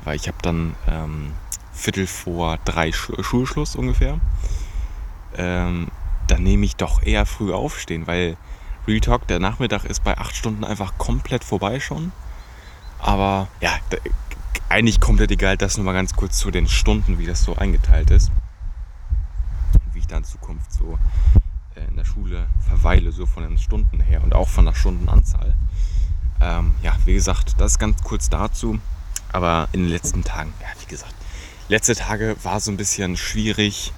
weil 0.03 0.15
ich 0.15 0.27
habe 0.27 0.37
dann 0.41 0.75
ähm, 0.87 1.33
Viertel 1.73 2.07
vor 2.07 2.57
drei 2.65 2.91
Sch 2.91 3.11
Schulschluss 3.21 3.75
ungefähr, 3.75 4.19
ähm, 5.37 5.87
dann 6.27 6.43
nehme 6.43 6.65
ich 6.65 6.75
doch 6.75 7.03
eher 7.03 7.25
früh 7.25 7.53
aufstehen, 7.53 8.07
weil 8.07 8.37
Real 8.87 8.99
Talk, 8.99 9.27
der 9.27 9.39
Nachmittag 9.39 9.85
ist 9.85 10.03
bei 10.03 10.17
8 10.17 10.35
Stunden 10.35 10.63
einfach 10.63 10.97
komplett 10.97 11.43
vorbei 11.43 11.79
schon. 11.79 12.11
Aber 12.99 13.47
ja, 13.61 13.71
eigentlich 14.69 14.99
komplett 14.99 15.31
egal, 15.31 15.57
das 15.57 15.77
nur 15.77 15.85
mal 15.85 15.93
ganz 15.93 16.15
kurz 16.15 16.37
zu 16.37 16.51
den 16.51 16.67
Stunden, 16.67 17.17
wie 17.17 17.25
das 17.25 17.43
so 17.43 17.55
eingeteilt 17.55 18.09
ist. 18.11 18.31
Wie 19.93 19.99
ich 19.99 20.07
da 20.07 20.17
in 20.17 20.23
Zukunft 20.23 20.71
so 20.71 20.97
in 21.81 21.97
der 21.97 22.05
Schule 22.05 22.47
verweile, 22.67 23.11
so 23.11 23.25
von 23.25 23.43
den 23.43 23.57
Stunden 23.57 23.99
her 23.99 24.23
und 24.23 24.33
auch 24.33 24.47
von 24.47 24.65
der 24.65 24.73
Stundenanzahl. 24.73 25.55
Ähm, 26.41 26.75
ja, 26.81 26.95
wie 27.05 27.13
gesagt, 27.13 27.55
das 27.59 27.79
ganz 27.79 28.01
kurz 28.03 28.29
dazu. 28.29 28.79
Aber 29.31 29.67
in 29.73 29.81
den 29.81 29.89
letzten 29.89 30.23
Tagen, 30.23 30.53
ja, 30.61 30.67
wie 30.79 30.89
gesagt, 30.89 31.13
letzte 31.67 31.95
Tage 31.95 32.35
war 32.43 32.59
so 32.59 32.71
ein 32.71 32.77
bisschen 32.77 33.17
schwierig. 33.17 33.91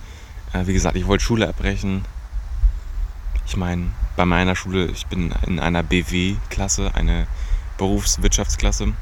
Äh, 0.54 0.66
wie 0.66 0.74
gesagt, 0.74 0.96
ich 0.96 1.06
wollte 1.08 1.24
Schule 1.24 1.48
abbrechen. 1.48 2.06
Ich 3.46 3.56
meine, 3.56 3.92
bei 4.16 4.26
meiner 4.26 4.56
Schule, 4.56 4.88
ich 4.88 5.06
bin 5.08 5.34
in 5.46 5.60
einer 5.60 5.84
BW-Klasse, 5.84 6.96
eine 6.96 7.28
Berufswirtschaftsklasse. 7.78 8.94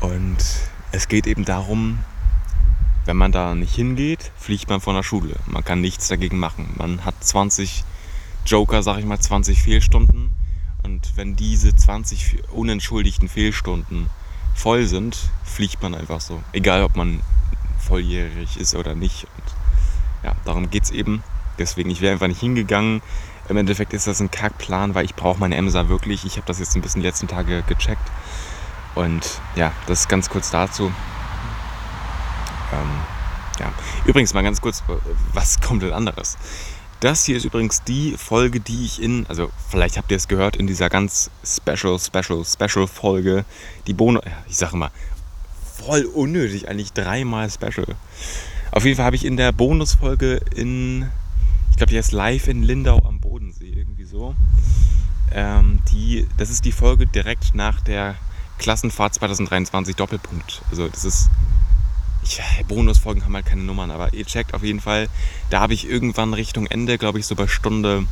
Und 0.00 0.36
es 0.92 1.08
geht 1.08 1.26
eben 1.26 1.44
darum, 1.44 2.00
wenn 3.08 3.16
man 3.16 3.32
da 3.32 3.54
nicht 3.54 3.74
hingeht, 3.74 4.32
fliegt 4.36 4.68
man 4.68 4.82
von 4.82 4.94
der 4.94 5.02
Schule. 5.02 5.34
Man 5.46 5.64
kann 5.64 5.80
nichts 5.80 6.08
dagegen 6.08 6.38
machen. 6.38 6.74
Man 6.76 7.06
hat 7.06 7.14
20 7.18 7.82
Joker, 8.44 8.82
sag 8.82 8.98
ich 8.98 9.06
mal, 9.06 9.18
20 9.18 9.62
Fehlstunden. 9.62 10.28
Und 10.82 11.16
wenn 11.16 11.34
diese 11.34 11.74
20 11.74 12.50
unentschuldigten 12.52 13.30
Fehlstunden 13.30 14.10
voll 14.54 14.84
sind, 14.84 15.16
fliegt 15.42 15.82
man 15.82 15.94
einfach 15.94 16.20
so. 16.20 16.42
Egal, 16.52 16.82
ob 16.82 16.96
man 16.96 17.20
volljährig 17.78 18.58
ist 18.58 18.74
oder 18.74 18.94
nicht. 18.94 19.24
Und 19.24 19.54
ja, 20.24 20.36
darum 20.44 20.68
geht 20.68 20.82
es 20.82 20.90
eben. 20.90 21.22
Deswegen, 21.58 21.88
ich 21.88 22.02
wäre 22.02 22.12
einfach 22.12 22.28
nicht 22.28 22.40
hingegangen. 22.40 23.00
Im 23.48 23.56
Endeffekt 23.56 23.94
ist 23.94 24.06
das 24.06 24.20
ein 24.20 24.30
Kackplan, 24.30 24.94
weil 24.94 25.06
ich 25.06 25.14
brauche 25.14 25.40
meine 25.40 25.56
Emsa 25.56 25.88
wirklich. 25.88 26.26
Ich 26.26 26.36
habe 26.36 26.46
das 26.46 26.58
jetzt 26.58 26.76
ein 26.76 26.82
bisschen 26.82 27.00
die 27.00 27.06
letzten 27.06 27.26
Tage 27.26 27.62
gecheckt. 27.66 28.06
Und 28.94 29.40
ja, 29.56 29.72
das 29.86 30.00
ist 30.00 30.08
ganz 30.10 30.28
kurz 30.28 30.50
dazu. 30.50 30.92
Ähm, 32.72 32.88
ja. 33.60 33.72
Übrigens 34.04 34.34
mal 34.34 34.42
ganz 34.42 34.60
kurz, 34.60 34.82
was 35.32 35.60
komplett 35.60 35.92
anderes. 35.92 36.36
Das 37.00 37.24
hier 37.24 37.36
ist 37.36 37.44
übrigens 37.44 37.84
die 37.84 38.16
Folge, 38.16 38.58
die 38.58 38.84
ich 38.84 39.00
in, 39.00 39.24
also 39.28 39.50
vielleicht 39.68 39.96
habt 39.96 40.10
ihr 40.10 40.16
es 40.16 40.26
gehört, 40.26 40.56
in 40.56 40.66
dieser 40.66 40.88
ganz 40.88 41.30
special, 41.44 41.98
special, 41.98 42.44
special 42.44 42.88
Folge, 42.88 43.44
die 43.86 43.94
Bonus, 43.94 44.22
ich 44.48 44.56
sage 44.56 44.76
mal, 44.76 44.90
voll 45.76 46.04
unnötig, 46.06 46.68
eigentlich 46.68 46.92
dreimal 46.92 47.48
special. 47.50 47.94
Auf 48.72 48.84
jeden 48.84 48.96
Fall 48.96 49.06
habe 49.06 49.16
ich 49.16 49.24
in 49.24 49.36
der 49.36 49.52
Bonusfolge 49.52 50.40
in, 50.56 51.08
ich 51.70 51.76
glaube, 51.76 51.90
die 51.90 51.98
heißt 51.98 52.12
live 52.12 52.48
in 52.48 52.64
Lindau 52.64 52.98
am 53.06 53.20
Bodensee, 53.20 53.70
irgendwie 53.70 54.04
so. 54.04 54.34
Ähm, 55.32 55.78
die, 55.92 56.26
das 56.36 56.50
ist 56.50 56.64
die 56.64 56.72
Folge 56.72 57.06
direkt 57.06 57.54
nach 57.54 57.80
der 57.80 58.16
Klassenfahrt 58.58 59.14
2023 59.14 59.94
Doppelpunkt. 59.94 60.62
Also 60.70 60.88
das 60.88 61.04
ist, 61.04 61.30
ich, 62.22 62.40
Bonusfolgen 62.66 63.24
haben 63.24 63.34
halt 63.34 63.46
keine 63.46 63.62
Nummern, 63.62 63.90
aber 63.90 64.12
ihr 64.14 64.24
checkt 64.24 64.54
auf 64.54 64.62
jeden 64.62 64.80
Fall. 64.80 65.08
Da 65.50 65.60
habe 65.60 65.74
ich 65.74 65.88
irgendwann 65.88 66.34
Richtung 66.34 66.66
Ende, 66.66 66.98
glaube 66.98 67.18
ich, 67.18 67.26
so 67.26 67.34
bei 67.34 67.46
Stunde 67.46 68.06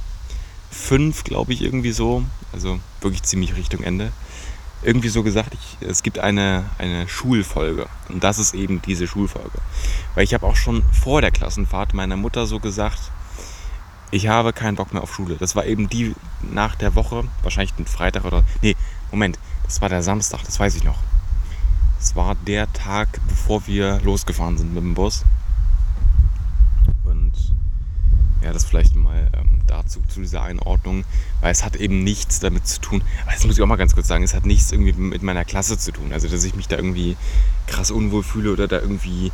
5, 0.71 1.25
glaube 1.25 1.53
ich, 1.53 1.63
irgendwie 1.63 1.93
so. 1.93 2.25
Also 2.53 2.79
wirklich 3.01 3.23
ziemlich 3.23 3.57
Richtung 3.57 3.83
Ende. 3.83 4.13
Irgendwie 4.83 5.09
so 5.09 5.23
gesagt, 5.23 5.55
ich, 5.55 5.89
es 5.89 6.03
gibt 6.03 6.19
eine, 6.19 6.71
eine 6.79 7.09
Schulfolge. 7.09 7.87
Und 8.09 8.23
das 8.23 8.39
ist 8.39 8.55
eben 8.55 8.83
diese 8.83 9.07
Schulfolge. 9.07 9.59
Weil 10.15 10.25
ich 10.25 10.35
habe 10.35 10.47
auch 10.47 10.57
schon 10.57 10.83
vor 10.93 11.21
der 11.21 11.31
Klassenfahrt 11.31 11.95
meiner 11.95 12.17
Mutter 12.17 12.47
so 12.47 12.61
gesagt, 12.61 13.11
ich 14.11 14.29
habe 14.29 14.53
keinen 14.53 14.77
Bock 14.77 14.93
mehr 14.93 15.03
auf 15.03 15.15
Schule. 15.15 15.37
Das 15.39 15.57
war 15.57 15.67
eben 15.67 15.89
die 15.89 16.15
nach 16.41 16.77
der 16.77 16.95
Woche, 16.95 17.25
wahrscheinlich 17.43 17.75
ein 17.79 17.87
Freitag 17.87 18.25
oder. 18.25 18.45
Nee, 18.63 18.77
Moment, 19.11 19.39
das 19.65 19.81
war 19.81 19.89
der 19.89 20.03
Samstag, 20.03 20.45
das 20.45 20.61
weiß 20.61 20.77
ich 20.77 20.85
noch. 20.85 20.99
Das 21.99 22.15
war 22.15 22.35
der 22.47 22.73
Tag, 22.73 23.21
bevor 23.29 23.67
wir 23.67 24.01
losgefahren 24.03 24.59
sind 24.59 24.75
mit 24.75 24.83
dem 24.83 24.95
Bus. 24.95 25.25
Und 27.05 27.33
ja, 28.43 28.53
das 28.53 28.65
vielleicht 28.65 28.95
mal 28.95 29.29
ähm, 29.35 29.61
dazu, 29.67 30.01
zu 30.09 30.21
dieser 30.21 30.43
Einordnung, 30.43 31.05
weil 31.41 31.53
es 31.53 31.65
hat 31.65 31.77
eben 31.77 32.05
nichts 32.05 32.39
damit 32.39 32.67
zu 32.67 32.81
tun, 32.81 33.03
das 33.31 33.45
muss 33.45 33.57
ich 33.57 33.63
auch 33.63 33.67
mal 33.67 33.77
ganz 33.77 33.95
kurz 33.95 34.09
sagen, 34.09 34.25
es 34.25 34.35
hat 34.35 34.47
nichts 34.47 34.71
irgendwie 34.73 34.93
mit 34.93 35.23
meiner 35.23 35.45
Klasse 35.45 35.79
zu 35.79 35.93
tun. 35.93 36.13
Also, 36.13 36.29
dass 36.29 36.45
ich 36.45 36.55
mich 36.55 36.69
da 36.69 36.77
irgendwie 36.77 37.17
krass 37.67 37.91
unwohl 37.91 38.23
fühle 38.23 38.53
oder 38.53 38.69
da 38.69 38.79
irgendwie 38.79 39.33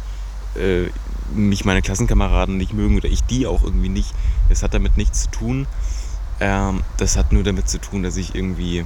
äh, 0.54 0.88
mich 1.34 1.64
meine 1.64 1.82
Klassenkameraden 1.82 2.56
nicht 2.56 2.72
mögen 2.72 2.96
oder 2.96 3.08
ich 3.08 3.22
die 3.24 3.46
auch 3.46 3.62
irgendwie 3.62 3.88
nicht. 3.88 4.14
Das 4.48 4.62
hat 4.62 4.74
damit 4.74 4.96
nichts 4.96 5.22
zu 5.22 5.30
tun. 5.30 5.66
Ähm, 6.40 6.82
das 6.96 7.16
hat 7.16 7.32
nur 7.32 7.42
damit 7.42 7.68
zu 7.68 7.80
tun, 7.80 8.02
dass 8.02 8.16
ich 8.16 8.34
irgendwie, 8.34 8.84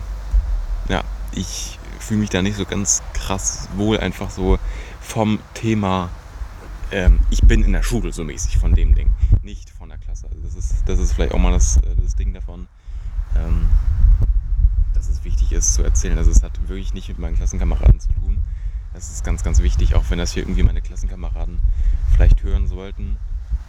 ja, 0.88 1.02
ich 1.32 1.75
fühle 1.98 2.20
mich 2.20 2.30
da 2.30 2.42
nicht 2.42 2.56
so 2.56 2.64
ganz 2.64 3.02
krass 3.12 3.68
wohl, 3.76 3.98
einfach 3.98 4.30
so 4.30 4.58
vom 5.00 5.38
Thema, 5.54 6.10
ähm, 6.90 7.20
ich 7.30 7.42
bin 7.42 7.64
in 7.64 7.72
der 7.72 7.82
Schule 7.82 8.12
so 8.12 8.24
mäßig 8.24 8.58
von 8.58 8.74
dem 8.74 8.94
Ding, 8.94 9.10
nicht 9.42 9.70
von 9.70 9.88
der 9.88 9.98
Klasse. 9.98 10.26
Also 10.28 10.40
das 10.40 10.54
ist, 10.54 10.74
das 10.86 10.98
ist 10.98 11.12
vielleicht 11.12 11.32
auch 11.32 11.38
mal 11.38 11.52
das, 11.52 11.78
äh, 11.78 11.94
das 12.02 12.16
Ding 12.16 12.32
davon, 12.32 12.68
ähm, 13.36 13.68
dass 14.94 15.08
es 15.08 15.24
wichtig 15.24 15.52
ist 15.52 15.74
zu 15.74 15.82
erzählen. 15.82 16.18
Also 16.18 16.30
es 16.30 16.42
hat 16.42 16.68
wirklich 16.68 16.94
nicht 16.94 17.08
mit 17.08 17.18
meinen 17.18 17.36
Klassenkameraden 17.36 18.00
zu 18.00 18.08
tun. 18.12 18.38
Das 18.94 19.10
ist 19.10 19.24
ganz, 19.24 19.42
ganz 19.42 19.60
wichtig, 19.60 19.94
auch 19.94 20.04
wenn 20.08 20.18
das 20.18 20.32
hier 20.32 20.42
irgendwie 20.42 20.62
meine 20.62 20.80
Klassenkameraden 20.80 21.58
vielleicht 22.12 22.42
hören 22.42 22.66
sollten. 22.66 23.18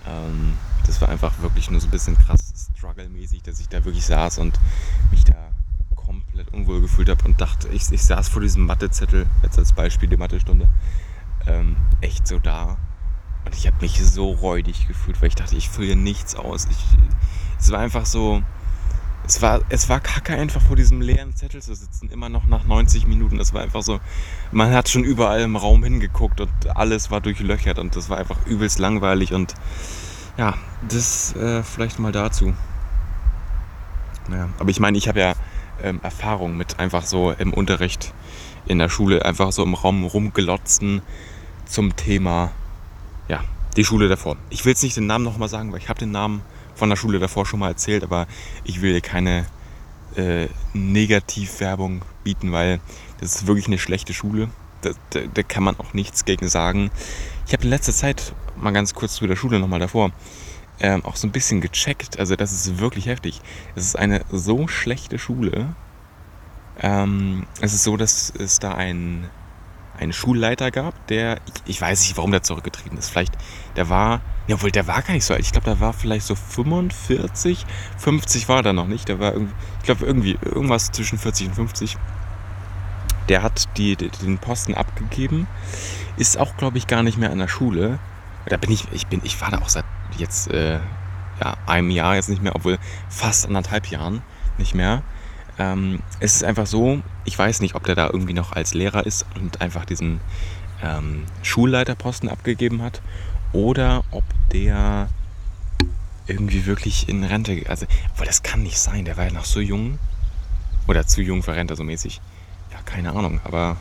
Ähm, 0.08 0.54
das 0.86 1.02
war 1.02 1.10
einfach 1.10 1.42
wirklich 1.42 1.70
nur 1.70 1.82
so 1.82 1.88
ein 1.88 1.92
bisschen 1.92 2.18
krass 2.18 2.54
struggle-mäßig, 2.78 3.44
dass 3.44 3.60
ich 3.60 3.68
da 3.68 3.84
wirklich 3.84 4.06
saß 4.06 4.38
und 4.38 4.60
mich 5.12 5.26
da 5.26 5.36
unwohl 6.68 6.82
gefühlt 6.82 7.10
habe 7.10 7.24
und 7.26 7.40
dachte, 7.40 7.70
ich, 7.70 7.92
ich 7.92 8.04
saß 8.04 8.30
vor 8.30 8.42
diesem 8.42 8.66
Mathezettel, 8.66 9.26
jetzt 9.44 9.58
als 9.58 9.74
Beispiel 9.74 10.10
die 10.10 10.18
Mathestunde, 10.18 10.68
ähm, 11.48 11.78
echt 12.02 12.28
so 12.28 12.40
da. 12.40 12.78
Und 13.46 13.56
ich 13.56 13.66
habe 13.68 13.78
mich 13.82 14.04
so 14.04 14.32
räudig 14.32 14.88
gefühlt, 14.88 15.22
weil 15.22 15.30
ich 15.30 15.36
dachte, 15.36 15.56
ich 15.56 15.70
fülle 15.70 15.96
nichts 15.96 16.36
aus. 16.36 16.68
Ich, 16.70 16.86
es 17.60 17.72
war 17.72 17.80
einfach 17.80 18.06
so, 18.06 18.44
es 19.26 19.42
war, 19.42 19.62
es 19.70 19.88
war 19.88 20.00
kacke 20.00 20.34
einfach 20.34 20.62
vor 20.62 20.76
diesem 20.76 21.02
leeren 21.02 21.36
Zettel 21.36 21.62
zu 21.62 21.74
sitzen, 21.74 22.10
immer 22.10 22.30
noch 22.30 22.46
nach 22.48 22.66
90 22.66 23.08
Minuten. 23.08 23.38
Das 23.38 23.54
war 23.54 23.62
einfach 23.62 23.82
so, 23.82 24.00
man 24.52 24.74
hat 24.74 24.90
schon 24.90 25.04
überall 25.04 25.42
im 25.42 25.56
Raum 25.56 25.84
hingeguckt 25.84 26.42
und 26.42 26.52
alles 26.76 27.10
war 27.12 27.22
durchlöchert 27.22 27.80
und 27.80 27.96
das 27.96 28.10
war 28.10 28.18
einfach 28.18 28.46
übelst 28.46 28.80
langweilig 28.80 29.34
und 29.34 29.54
ja, 30.38 30.54
das 30.88 31.36
äh, 31.36 31.64
vielleicht 31.64 32.00
mal 32.00 32.12
dazu. 32.12 32.54
Naja, 34.30 34.50
aber 34.60 34.70
ich 34.70 34.80
meine, 34.80 34.98
ich 34.98 35.08
habe 35.08 35.22
ja 35.22 35.34
ähm, 35.84 36.00
Erfahrung 36.04 36.58
mit 36.58 36.80
einfach 36.80 37.06
so 37.06 37.32
im 37.32 37.54
Unterricht 37.54 38.14
in 38.66 38.80
der 38.80 38.90
Schule, 38.90 39.26
einfach 39.26 39.52
so 39.52 39.64
im 39.64 39.74
Raum 39.74 40.06
rumgelotzen 40.06 41.02
zum 41.66 41.96
Thema, 41.96 42.52
ja, 43.28 43.44
die 43.76 43.86
Schule 43.86 44.08
davor. 44.10 44.38
Ich 44.50 44.66
will 44.66 44.72
jetzt 44.72 44.84
nicht 44.84 44.98
den 44.98 45.08
Namen 45.08 45.24
nochmal 45.24 45.50
sagen, 45.50 45.72
weil 45.72 45.80
ich 45.80 45.90
habe 45.90 46.00
den 46.00 46.12
Namen 46.12 46.42
von 46.76 46.90
der 46.90 46.96
Schule 46.96 47.20
davor 47.20 47.46
schon 47.46 47.60
mal 47.60 47.70
erzählt, 47.70 48.04
aber 48.04 48.28
ich 48.64 48.82
will 48.82 49.02
keine 49.02 49.46
äh, 50.16 50.48
Negativwerbung 50.74 52.02
bieten, 52.24 52.52
weil 52.52 52.80
das 53.20 53.36
ist 53.36 53.48
wirklich 53.48 53.68
eine 53.68 53.80
schlechte 53.80 54.14
Schule. 54.14 54.50
Da, 54.82 54.92
da, 55.10 55.22
da 55.34 55.44
kann 55.44 55.64
man 55.64 55.78
auch 55.80 55.94
nichts 55.94 56.26
gegen 56.26 56.48
sagen. 56.48 56.92
Ich 57.48 57.54
habe 57.54 57.64
in 57.64 57.70
letzter 57.70 57.94
Zeit 57.94 58.34
mal 58.56 58.72
ganz 58.72 58.94
kurz 58.94 59.16
zu 59.16 59.28
der 59.28 59.36
Schule 59.36 59.60
nochmal 59.60 59.80
davor 59.80 60.12
ähm, 60.80 61.06
auch 61.06 61.16
so 61.16 61.28
ein 61.28 61.32
bisschen 61.32 61.62
gecheckt. 61.62 62.20
Also 62.20 62.36
das 62.36 62.52
ist 62.52 62.80
wirklich 62.80 63.08
heftig. 63.08 63.42
Es 63.76 63.84
ist 63.86 63.96
eine 63.98 64.24
so 64.32 64.68
schlechte 64.68 65.20
Schule. 65.20 65.76
Ähm, 66.80 67.48
es 67.62 67.74
ist 67.74 67.84
so, 67.84 67.98
dass 67.98 68.32
es 68.38 68.60
da 68.60 68.74
ein 68.74 69.30
einen 70.00 70.14
Schulleiter 70.14 70.72
gab, 70.72 71.08
der, 71.08 71.40
ich, 71.46 71.54
ich, 71.66 71.82
weiß 71.82 72.02
nicht, 72.02 72.18
warum 72.18 72.32
der 72.32 72.44
zurückgetreten 72.44 72.98
ist. 72.98 73.10
Vielleicht, 73.10 73.34
der 73.76 73.90
war, 73.90 74.22
ja, 74.48 74.56
obwohl 74.56 74.72
der 74.72 74.88
war 74.88 75.02
gar 75.02 75.14
nicht 75.14 75.26
so 75.26 75.34
alt. 75.34 75.44
Ich 75.44 75.52
glaube, 75.52 75.66
der 75.66 75.80
war 75.80 75.94
vielleicht 75.94 76.26
so 76.26 76.36
45, 76.36 77.66
50 77.98 78.50
war 78.50 78.66
er 78.66 78.74
noch 78.74 78.88
nicht. 78.88 79.08
Der 79.10 79.20
war 79.20 79.34
irgendwie, 79.34 79.54
ich 79.80 79.86
glaube, 79.86 80.06
irgendwie 80.06 80.38
irgendwas 80.44 80.92
zwischen 80.92 81.18
40 81.18 81.48
und 81.48 81.56
50. 81.56 81.98
Der 83.30 83.44
hat 83.44 83.68
die, 83.78 83.96
den 83.96 84.38
Posten 84.38 84.74
abgegeben, 84.74 85.48
ist 86.16 86.38
auch, 86.38 86.56
glaube 86.56 86.78
ich, 86.78 86.88
gar 86.88 87.04
nicht 87.04 87.18
mehr 87.18 87.32
an 87.32 87.40
der 87.40 87.50
Schule. 87.50 88.00
Da 88.46 88.56
bin 88.56 88.72
ich, 88.72 88.86
ich 88.94 89.08
bin, 89.08 89.22
ich 89.24 89.42
war 89.42 89.52
da 89.52 89.58
auch 89.58 89.70
seit 89.70 89.84
jetzt 90.18 90.50
äh, 90.52 90.80
ja, 91.40 91.58
einem 91.66 91.90
Jahr 91.90 92.16
jetzt 92.16 92.30
nicht 92.30 92.42
mehr, 92.42 92.56
obwohl 92.56 92.78
fast 93.10 93.46
anderthalb 93.46 93.88
Jahren 93.88 94.22
nicht 94.58 94.76
mehr. 94.76 95.04
Ähm, 95.60 96.02
es 96.20 96.36
ist 96.36 96.44
einfach 96.44 96.68
so, 96.68 97.02
ich 97.26 97.38
weiß 97.38 97.62
nicht, 97.62 97.76
ob 97.76 97.84
der 97.84 97.96
da 97.96 98.08
irgendwie 98.08 98.34
noch 98.34 98.54
als 98.54 98.74
Lehrer 98.74 99.06
ist 99.06 99.26
und 99.36 99.62
einfach 99.62 99.86
diesen 99.86 100.20
ähm, 100.84 101.26
Schulleiterposten 101.42 102.30
abgegeben 102.30 102.82
hat 102.82 103.02
oder 103.54 104.04
ob 104.12 104.24
der 104.52 105.10
irgendwie 106.28 106.66
wirklich 106.66 107.08
in 107.08 107.24
Rente, 107.24 107.64
also, 107.70 107.86
weil 108.18 108.28
das 108.28 108.44
kann 108.44 108.62
nicht 108.64 108.78
sein, 108.78 109.06
der 109.06 109.18
war 109.18 109.26
ja 109.26 109.32
noch 109.32 109.46
so 109.46 109.60
jung 109.60 109.98
oder 110.88 111.08
zu 111.08 111.22
jung 111.22 111.42
für 111.42 111.56
Rente 111.56 111.76
so 111.76 111.84
mäßig. 111.84 112.22
Ja, 112.72 112.80
keine 112.86 113.14
Ahnung, 113.14 113.40
aber 113.44 113.78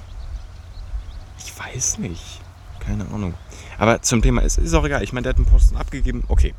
ich 1.38 1.58
weiß 1.58 1.98
nicht, 1.98 2.40
keine 2.86 3.06
Ahnung. 3.12 3.34
Aber 3.78 4.02
zum 4.02 4.22
Thema 4.22 4.42
ist, 4.42 4.58
ist 4.58 4.74
auch 4.74 4.84
egal, 4.84 5.02
ich 5.02 5.12
meine, 5.12 5.24
der 5.24 5.30
hat 5.30 5.36
einen 5.36 5.46
Posten 5.46 5.76
abgegeben, 5.76 6.24
okay. 6.28 6.54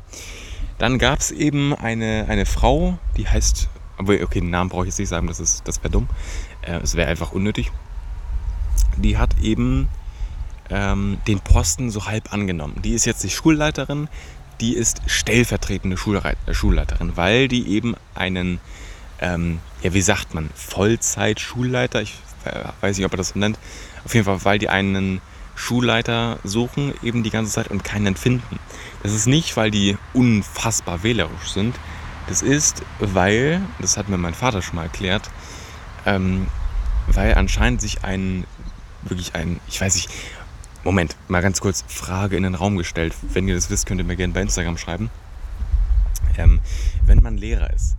Dann 0.78 0.98
gab 0.98 1.18
es 1.18 1.30
eben 1.30 1.74
eine, 1.74 2.26
eine 2.28 2.46
Frau, 2.46 2.98
die 3.16 3.26
heißt 3.26 3.68
okay, 3.98 4.40
den 4.40 4.50
Namen 4.50 4.70
brauche 4.70 4.84
ich 4.84 4.88
jetzt 4.88 4.98
nicht 4.98 5.08
sagen, 5.08 5.26
das, 5.26 5.62
das 5.64 5.82
wäre 5.82 5.90
dumm. 5.90 6.08
Äh, 6.62 6.78
es 6.78 6.94
wäre 6.94 7.08
einfach 7.08 7.32
unnötig. 7.32 7.72
Die 8.96 9.18
hat 9.18 9.40
eben 9.40 9.88
ähm, 10.70 11.18
den 11.26 11.40
Posten 11.40 11.90
so 11.90 12.06
halb 12.06 12.32
angenommen. 12.32 12.80
Die 12.82 12.92
ist 12.92 13.04
jetzt 13.06 13.24
die 13.24 13.30
Schulleiterin, 13.30 14.08
die 14.60 14.74
ist 14.74 15.02
stellvertretende 15.06 15.96
Schulreit 15.96 16.38
äh, 16.46 16.54
Schulleiterin, 16.54 17.16
weil 17.16 17.48
die 17.48 17.68
eben 17.68 17.94
einen, 18.14 18.60
ähm, 19.20 19.58
ja, 19.82 19.94
wie 19.94 20.00
sagt 20.00 20.34
man, 20.34 20.50
Vollzeit-Schulleiter, 20.54 22.02
ich 22.02 22.14
äh, 22.44 22.64
weiß 22.80 22.96
nicht, 22.96 23.06
ob 23.06 23.12
er 23.12 23.18
das 23.18 23.30
so 23.30 23.38
nennt, 23.38 23.58
auf 24.04 24.14
jeden 24.14 24.24
Fall, 24.24 24.44
weil 24.44 24.58
die 24.58 24.68
einen 24.68 25.20
Schulleiter 25.58 26.38
suchen, 26.44 26.94
eben 27.02 27.24
die 27.24 27.30
ganze 27.30 27.52
Zeit 27.52 27.68
und 27.68 27.82
keinen 27.82 28.14
finden. 28.16 28.58
Das 29.02 29.12
ist 29.12 29.26
nicht, 29.26 29.56
weil 29.56 29.70
die 29.70 29.98
unfassbar 30.14 31.02
wählerisch 31.02 31.50
sind, 31.52 31.74
das 32.28 32.42
ist, 32.42 32.82
weil, 33.00 33.60
das 33.80 33.96
hat 33.96 34.08
mir 34.08 34.18
mein 34.18 34.34
Vater 34.34 34.62
schon 34.62 34.76
mal 34.76 34.84
erklärt, 34.84 35.30
ähm, 36.06 36.46
weil 37.08 37.34
anscheinend 37.34 37.80
sich 37.80 38.04
ein, 38.04 38.44
wirklich 39.02 39.34
ein, 39.34 39.58
ich 39.66 39.80
weiß 39.80 39.94
nicht, 39.94 40.10
Moment, 40.84 41.16
mal 41.26 41.42
ganz 41.42 41.60
kurz 41.60 41.84
Frage 41.88 42.36
in 42.36 42.44
den 42.44 42.54
Raum 42.54 42.76
gestellt. 42.76 43.14
Wenn 43.32 43.48
ihr 43.48 43.54
das 43.54 43.68
wisst, 43.68 43.86
könnt 43.86 44.00
ihr 44.00 44.04
mir 44.04 44.16
gerne 44.16 44.32
bei 44.32 44.42
Instagram 44.42 44.78
schreiben. 44.78 45.10
Ähm, 46.36 46.60
wenn 47.04 47.20
man 47.20 47.36
Lehrer 47.36 47.72
ist, 47.74 47.96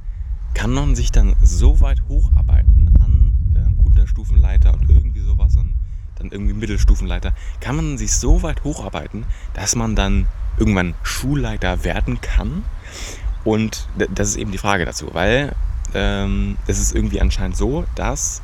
kann 0.53 0.71
man 0.71 0.95
sich 0.95 1.11
dann 1.11 1.35
so 1.41 1.81
weit 1.81 2.01
hocharbeiten 2.07 2.97
an 3.01 3.53
ähm, 3.55 3.79
Unterstufenleiter 3.85 4.73
und 4.73 4.89
irgendwie 4.89 5.21
sowas 5.21 5.57
und 5.57 5.75
irgendwie 6.31 6.53
Mittelstufenleiter, 6.53 7.33
kann 7.61 7.75
man 7.75 7.97
sich 7.97 8.13
so 8.13 8.43
weit 8.43 8.63
hocharbeiten, 8.63 9.25
dass 9.53 9.75
man 9.75 9.95
dann 9.95 10.27
irgendwann 10.57 10.95
Schulleiter 11.03 11.83
werden 11.83 12.21
kann 12.21 12.63
und 13.43 13.87
das 13.95 14.29
ist 14.29 14.35
eben 14.37 14.51
die 14.51 14.57
Frage 14.57 14.85
dazu, 14.85 15.09
weil 15.13 15.55
ähm, 15.93 16.57
es 16.67 16.79
ist 16.79 16.95
irgendwie 16.95 17.21
anscheinend 17.21 17.57
so, 17.57 17.85
dass 17.95 18.41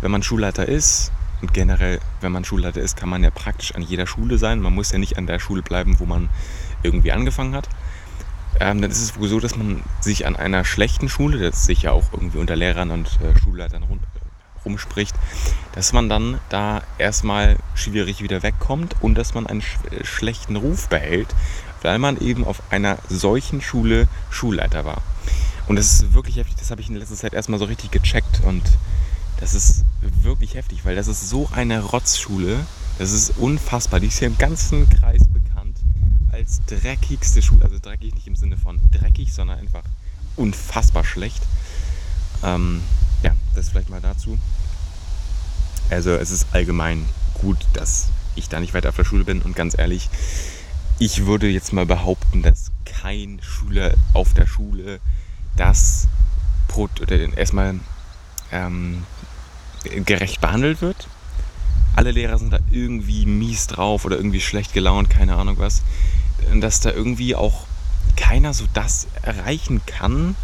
wenn 0.00 0.10
man 0.10 0.22
Schulleiter 0.22 0.66
ist, 0.66 1.12
und 1.40 1.54
generell, 1.54 2.00
wenn 2.20 2.32
man 2.32 2.44
Schulleiter 2.44 2.80
ist, 2.80 2.96
kann 2.96 3.08
man 3.08 3.22
ja 3.22 3.30
praktisch 3.30 3.74
an 3.74 3.82
jeder 3.82 4.06
Schule 4.06 4.38
sein. 4.38 4.60
Man 4.60 4.74
muss 4.74 4.90
ja 4.90 4.98
nicht 4.98 5.18
an 5.18 5.26
der 5.26 5.38
Schule 5.38 5.62
bleiben, 5.62 6.00
wo 6.00 6.04
man 6.04 6.28
irgendwie 6.82 7.12
angefangen 7.12 7.54
hat. 7.54 7.68
Ähm, 8.60 8.80
dann 8.82 8.90
ist 8.90 9.02
es 9.02 9.18
wohl 9.18 9.28
so, 9.28 9.38
dass 9.38 9.56
man 9.56 9.82
sich 10.00 10.26
an 10.26 10.34
einer 10.34 10.64
schlechten 10.64 11.08
Schule, 11.08 11.38
das 11.38 11.64
sich 11.64 11.82
ja 11.82 11.92
auch 11.92 12.12
irgendwie 12.12 12.38
unter 12.38 12.56
Lehrern 12.56 12.90
und 12.90 13.06
äh, 13.22 13.38
Schulleitern 13.38 13.84
rum, 13.84 14.00
rumspricht, 14.64 15.14
dass 15.72 15.92
man 15.92 16.08
dann 16.08 16.40
da 16.48 16.82
erstmal 16.98 17.56
schwierig 17.74 18.22
wieder 18.22 18.42
wegkommt 18.42 18.96
und 19.00 19.16
dass 19.16 19.34
man 19.34 19.46
einen 19.46 19.62
sch 19.62 19.78
schlechten 20.02 20.56
Ruf 20.56 20.88
behält, 20.88 21.28
weil 21.82 21.98
man 21.98 22.18
eben 22.20 22.44
auf 22.44 22.62
einer 22.70 22.98
solchen 23.08 23.60
Schule 23.60 24.08
Schulleiter 24.30 24.84
war. 24.84 25.02
Und 25.66 25.76
das 25.76 25.92
ist 25.92 26.14
wirklich 26.14 26.36
heftig, 26.36 26.56
das 26.56 26.70
habe 26.70 26.80
ich 26.80 26.88
in 26.88 26.96
letzter 26.96 27.16
Zeit 27.16 27.34
erstmal 27.34 27.58
so 27.58 27.66
richtig 27.66 27.90
gecheckt 27.90 28.40
und 28.44 28.62
das 29.38 29.54
ist 29.54 29.84
wirklich 30.00 30.54
heftig, 30.54 30.84
weil 30.84 30.96
das 30.96 31.06
ist 31.06 31.28
so 31.28 31.48
eine 31.52 31.80
Rotzschule, 31.80 32.58
das 32.98 33.12
ist 33.12 33.38
unfassbar. 33.38 34.00
Die 34.00 34.08
ist 34.08 34.18
hier 34.18 34.28
im 34.28 34.38
ganzen 34.38 34.88
Kreis 34.90 35.22
bekannt 35.28 35.76
als 36.32 36.60
dreckigste 36.66 37.42
Schule, 37.42 37.64
also 37.64 37.78
dreckig 37.78 38.14
nicht 38.14 38.26
im 38.26 38.34
Sinne 38.34 38.56
von 38.56 38.80
dreckig, 38.90 39.32
sondern 39.32 39.58
einfach 39.58 39.84
unfassbar 40.36 41.04
schlecht. 41.04 41.42
Ähm, 42.42 42.82
ja, 43.22 43.32
das 43.54 43.70
vielleicht 43.70 43.90
mal 43.90 44.00
dazu. 44.00 44.38
Also 45.90 46.10
es 46.10 46.30
ist 46.30 46.46
allgemein 46.52 47.04
gut, 47.34 47.58
dass 47.72 48.08
ich 48.34 48.48
da 48.48 48.60
nicht 48.60 48.74
weiter 48.74 48.90
auf 48.90 48.96
der 48.96 49.04
Schule 49.04 49.24
bin 49.24 49.42
und 49.42 49.56
ganz 49.56 49.76
ehrlich, 49.76 50.08
ich 50.98 51.26
würde 51.26 51.48
jetzt 51.48 51.72
mal 51.72 51.86
behaupten, 51.86 52.42
dass 52.42 52.70
kein 52.84 53.40
Schüler 53.42 53.94
auf 54.14 54.34
der 54.34 54.46
Schule 54.46 55.00
das 55.56 56.08
erstmal 57.36 57.80
ähm, 58.52 59.04
gerecht 60.04 60.40
behandelt 60.40 60.80
wird. 60.80 61.08
Alle 61.96 62.12
Lehrer 62.12 62.38
sind 62.38 62.52
da 62.52 62.58
irgendwie 62.70 63.26
mies 63.26 63.66
drauf 63.66 64.04
oder 64.04 64.16
irgendwie 64.16 64.40
schlecht 64.40 64.72
gelaunt, 64.72 65.10
keine 65.10 65.34
Ahnung 65.34 65.58
was. 65.58 65.82
Dass 66.60 66.80
da 66.80 66.92
irgendwie 66.92 67.34
auch 67.34 67.66
keiner 68.16 68.54
so 68.54 68.66
das 68.72 69.08
erreichen 69.22 69.80
kann, 69.86 70.36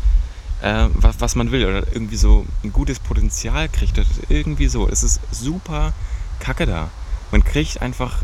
äh, 0.64 0.88
was, 0.94 1.20
was 1.20 1.34
man 1.36 1.52
will. 1.52 1.66
Oder 1.66 1.86
irgendwie 1.92 2.16
so 2.16 2.46
ein 2.62 2.72
gutes 2.72 2.98
Potenzial 2.98 3.68
kriegt. 3.68 4.00
irgendwie 4.28 4.68
so. 4.68 4.88
Es 4.88 5.02
ist 5.02 5.20
super 5.30 5.92
kacke 6.40 6.66
da. 6.66 6.90
Man 7.30 7.44
kriegt 7.44 7.82
einfach, 7.82 8.22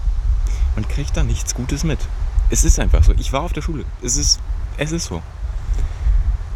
man 0.74 0.88
kriegt 0.88 1.16
da 1.16 1.22
nichts 1.22 1.54
Gutes 1.54 1.84
mit. 1.84 1.98
Es 2.48 2.64
ist 2.64 2.80
einfach 2.80 3.04
so. 3.04 3.12
Ich 3.12 3.32
war 3.32 3.42
auf 3.42 3.52
der 3.52 3.62
Schule. 3.62 3.84
Es 4.02 4.16
ist, 4.16 4.40
es 4.78 4.90
ist 4.90 5.04
so. 5.04 5.22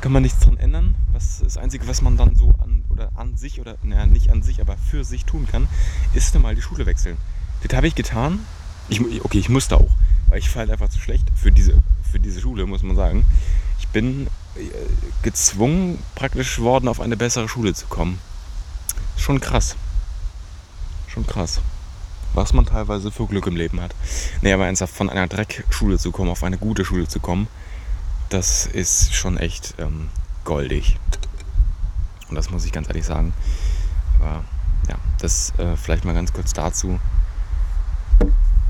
Kann 0.01 0.13
man 0.13 0.23
nichts 0.23 0.41
dran 0.41 0.57
ändern. 0.57 0.95
Was 1.13 1.41
das 1.41 1.59
Einzige, 1.59 1.87
was 1.87 2.03
man 2.03 2.17
dann 2.17 2.35
so 2.35 2.55
an 2.63 2.85
oder 2.89 3.11
an 3.15 3.37
sich 3.37 3.61
oder 3.61 3.77
naja, 3.83 4.07
nicht 4.07 4.31
an 4.31 4.43
sich, 4.43 4.61
aber 4.61 4.77
für 4.77 5.05
sich 5.05 5.25
tun 5.25 5.47
kann, 5.51 5.69
ist 6.15 6.39
mal 6.39 6.55
die 6.55 6.63
Schule 6.63 6.87
wechseln. 6.87 7.17
Das 7.63 7.77
habe 7.77 7.87
ich 7.87 7.95
getan. 7.95 8.41
Ich, 8.89 9.01
okay, 9.25 9.39
ich 9.39 9.49
musste 9.49 9.79
auch, 9.79 9.91
weil 10.29 10.39
ich 10.39 10.51
falle 10.51 10.73
einfach 10.73 10.91
zu 10.91 11.01
schlecht 11.01 11.27
für 11.35 11.51
diese, 11.51 11.79
für 12.11 12.21
diese 12.21 12.41
Schule, 12.41 12.67
muss 12.67 12.83
man 12.83 12.97
sagen. 12.97 13.25
Ich 13.79 13.89
bin 13.89 14.27
gezwungen 15.23 15.99
praktisch 16.15 16.59
worden, 16.59 16.89
auf 16.89 17.01
eine 17.01 17.17
bessere 17.17 17.49
Schule 17.49 17.75
zu 17.75 17.87
kommen. 17.87 18.19
Schon 19.17 19.41
krass. 19.41 19.77
Schon 21.09 21.27
krass 21.27 21.61
was 22.35 22.53
man 22.53 22.67
teilweise 22.67 23.11
für 23.11 23.27
Glück 23.27 23.47
im 23.47 23.57
Leben 23.57 23.81
hat. 23.81 23.95
Nee, 24.43 24.53
aber 24.53 24.67
ernsthaft, 24.67 24.95
von 24.95 25.09
einer 25.09 25.29
Dreckschule 25.29 25.99
zu 25.99 26.11
kommen, 26.11 26.31
auf 26.31 26.43
eine 26.43 26.59
gute 26.59 26.85
Schule 26.85 27.09
zu 27.09 27.21
kommen, 27.21 27.49
das 28.29 28.67
ist 28.67 29.15
schon 29.15 29.39
echt 29.39 29.75
ähm, 29.79 30.09
goldig. 30.45 30.99
Und 32.29 32.37
das 32.37 32.51
muss 32.51 32.65
ich 32.65 32.73
ganz 32.73 32.89
ehrlich 32.89 33.07
sagen. 33.07 33.33
Aber 34.19 34.45
ja, 34.89 34.97
das 35.21 35.53
äh, 35.59 35.77
vielleicht 35.77 36.05
mal 36.05 36.15
ganz 36.15 36.33
kurz 36.33 36.53
dazu. 36.53 36.99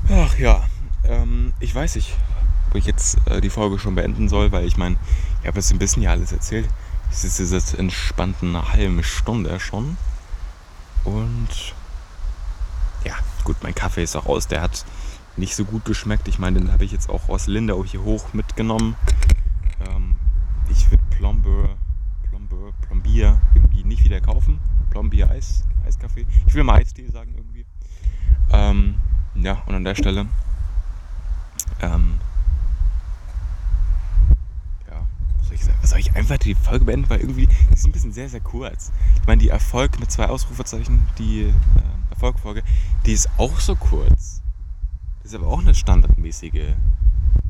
Ach 0.09 0.37
ja, 0.37 0.63
ähm, 1.03 1.53
ich 1.59 1.73
weiß 1.73 1.95
nicht, 1.95 2.13
ob 2.69 2.75
ich 2.75 2.85
jetzt 2.85 3.17
äh, 3.27 3.41
die 3.41 3.49
Folge 3.49 3.79
schon 3.79 3.95
beenden 3.95 4.29
soll, 4.29 4.51
weil 4.51 4.65
ich 4.65 4.77
meine, 4.77 4.97
ich 5.45 5.47
habe 5.47 5.59
jetzt 5.59 5.71
ein 5.71 5.77
bisschen 5.77 6.01
ja 6.01 6.09
alles 6.09 6.31
erzählt. 6.31 6.67
Es 7.11 7.23
ist 7.23 7.51
jetzt 7.51 7.77
entspannt 7.77 8.37
eine 8.41 8.73
halbe 8.73 9.03
Stunde 9.03 9.59
schon. 9.59 9.95
Und 11.03 11.75
ja, 13.03 13.13
gut, 13.43 13.57
mein 13.61 13.75
Kaffee 13.75 14.01
ist 14.01 14.15
auch 14.15 14.25
aus. 14.25 14.47
Der 14.47 14.63
hat 14.63 14.83
nicht 15.37 15.55
so 15.55 15.63
gut 15.63 15.85
geschmeckt. 15.85 16.27
Ich 16.27 16.39
meine, 16.39 16.59
den 16.59 16.71
habe 16.71 16.83
ich 16.83 16.91
jetzt 16.91 17.11
auch 17.11 17.29
aus 17.29 17.45
Lindau 17.45 17.85
hier 17.85 18.01
hoch 18.01 18.33
mitgenommen. 18.33 18.95
Ähm, 19.87 20.15
ich 20.67 20.89
würde 20.89 21.03
Plombe, 21.11 21.69
Plombe, 22.27 22.73
Plombier 22.81 23.39
irgendwie 23.53 23.83
nicht 23.83 24.03
wieder 24.03 24.21
kaufen. 24.21 24.59
Plombier 24.89 25.29
Eis, 25.29 25.63
Eiskaffee. 25.85 26.25
Ich 26.47 26.55
will 26.55 26.63
mal 26.63 26.77
Eistee 26.77 27.07
sagen 27.09 27.35
irgendwie. 27.37 27.67
Ähm, 28.51 28.95
ja, 29.35 29.61
und 29.67 29.75
an 29.75 29.83
der 29.83 29.93
Stelle 29.93 30.25
ähm, 31.81 32.15
soll 35.45 35.55
ich? 35.55 35.89
Soll 35.89 35.99
ich 35.99 36.15
einfach 36.15 36.37
die 36.37 36.55
Folge 36.55 36.85
beenden? 36.85 37.09
Weil 37.09 37.19
irgendwie, 37.19 37.47
die 37.47 37.73
ist 37.73 37.85
ein 37.85 37.91
bisschen 37.91 38.11
sehr, 38.11 38.29
sehr 38.29 38.41
kurz. 38.41 38.91
Ich 39.21 39.27
meine, 39.27 39.41
die 39.41 39.49
Erfolg 39.49 39.99
mit 39.99 40.11
zwei 40.11 40.27
Ausrufezeichen, 40.27 41.07
die 41.17 41.43
äh, 41.43 41.53
Erfolgfolge, 42.09 42.63
die 43.05 43.13
ist 43.13 43.29
auch 43.37 43.59
so 43.59 43.75
kurz. 43.75 44.41
Das 45.21 45.31
ist 45.31 45.35
aber 45.35 45.47
auch 45.47 45.59
eine 45.59 45.75
standardmäßige 45.75 46.73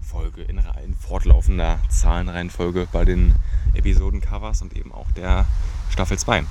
Folge 0.01 0.43
in, 0.43 0.61
in 0.83 0.95
fortlaufender 0.95 1.79
Zahlenreihenfolge 1.89 2.87
bei 2.91 3.05
den 3.05 3.35
Episodencovers 3.73 4.61
und 4.61 4.73
eben 4.73 4.91
auch 4.93 5.11
der 5.11 5.45
Staffel 5.89 6.17
2. 6.17 6.43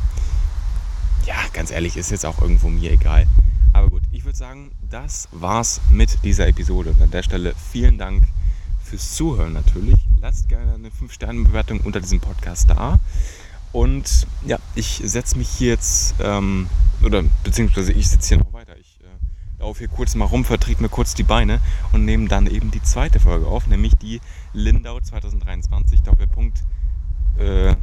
Ja, 1.27 1.37
ganz 1.53 1.71
ehrlich, 1.71 1.97
ist 1.97 2.11
jetzt 2.11 2.27
auch 2.27 2.41
irgendwo 2.43 2.69
mir 2.69 2.93
egal. 2.93 3.27
Aber 3.73 3.89
gut, 3.89 4.03
ich 4.13 4.25
würde 4.25 4.37
sagen, 4.37 4.71
das 4.91 5.29
war's 5.33 5.81
mit 5.91 6.23
dieser 6.25 6.47
Episode. 6.47 6.91
Und 6.91 7.03
an 7.03 7.11
der 7.11 7.23
Stelle 7.23 7.55
vielen 7.73 7.97
Dank 7.99 8.25
fürs 8.83 9.15
Zuhören 9.15 9.53
natürlich. 9.53 10.04
Lasst 10.25 10.49
gerne 10.49 10.73
eine 10.73 10.89
5-Sterne-Bewertung 10.89 11.81
unter 11.81 12.01
diesem 12.01 12.19
Podcast 12.19 12.71
da. 12.71 12.99
Und 13.73 14.27
ja, 14.47 14.59
ich 14.75 15.03
setze 15.05 15.37
mich 15.37 15.51
hier 15.51 15.73
jetzt, 15.73 16.15
ähm, 16.19 16.67
oder 17.03 17.23
beziehungsweise 17.43 17.93
ich 17.93 18.09
sitze 18.09 18.29
hier 18.29 18.39
noch 18.39 18.51
weiter. 18.55 18.75
Ich 18.79 19.01
äh, 19.03 19.61
laufe 19.63 19.81
hier 19.81 19.89
kurz 19.89 20.15
mal 20.15 20.25
rum, 20.25 20.47
vertrete 20.47 20.81
mir 20.81 20.89
kurz 20.89 21.13
die 21.13 21.25
Beine 21.25 21.61
und 21.93 22.07
nehme 22.07 22.27
dann 22.27 22.47
eben 22.47 22.71
die 22.71 22.81
zweite 22.81 23.21
Folge 23.21 23.47
auf, 23.47 23.67
nämlich 23.67 23.97
die 23.97 24.23
Lindau 24.55 24.99
2023 24.99 26.01
Doppelpunkt, 26.01 26.65
äh, 27.39 27.77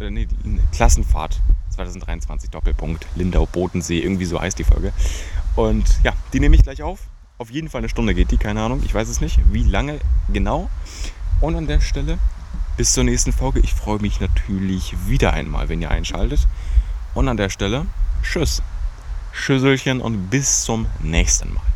nee, 0.00 0.26
Klassenfahrt 0.72 1.40
2023 1.70 2.50
Doppelpunkt 2.50 3.06
Lindau 3.14 3.46
Bodensee, 3.46 4.00
irgendwie 4.00 4.24
so 4.24 4.40
heißt 4.40 4.58
die 4.58 4.64
Folge. 4.64 4.92
Und 5.54 6.00
ja, 6.02 6.12
die 6.32 6.40
nehme 6.40 6.56
ich 6.56 6.64
gleich 6.64 6.82
auf. 6.82 7.06
Auf 7.38 7.52
jeden 7.52 7.68
Fall 7.68 7.82
eine 7.82 7.88
Stunde 7.88 8.14
geht 8.14 8.32
die, 8.32 8.36
keine 8.36 8.62
Ahnung, 8.62 8.82
ich 8.84 8.92
weiß 8.92 9.08
es 9.08 9.20
nicht, 9.20 9.38
wie 9.52 9.62
lange 9.62 10.00
genau. 10.32 10.68
Und 11.42 11.56
an 11.56 11.66
der 11.66 11.80
Stelle 11.80 12.18
bis 12.76 12.92
zur 12.92 13.02
nächsten 13.02 13.32
Folge. 13.32 13.58
Ich 13.58 13.74
freue 13.74 13.98
mich 13.98 14.20
natürlich 14.20 14.94
wieder 15.08 15.32
einmal, 15.32 15.68
wenn 15.68 15.82
ihr 15.82 15.90
einschaltet. 15.90 16.46
Und 17.14 17.28
an 17.28 17.36
der 17.36 17.50
Stelle, 17.50 17.86
tschüss, 18.22 18.62
Schüsselchen 19.32 20.00
und 20.00 20.30
bis 20.30 20.62
zum 20.62 20.86
nächsten 21.00 21.52
Mal. 21.52 21.71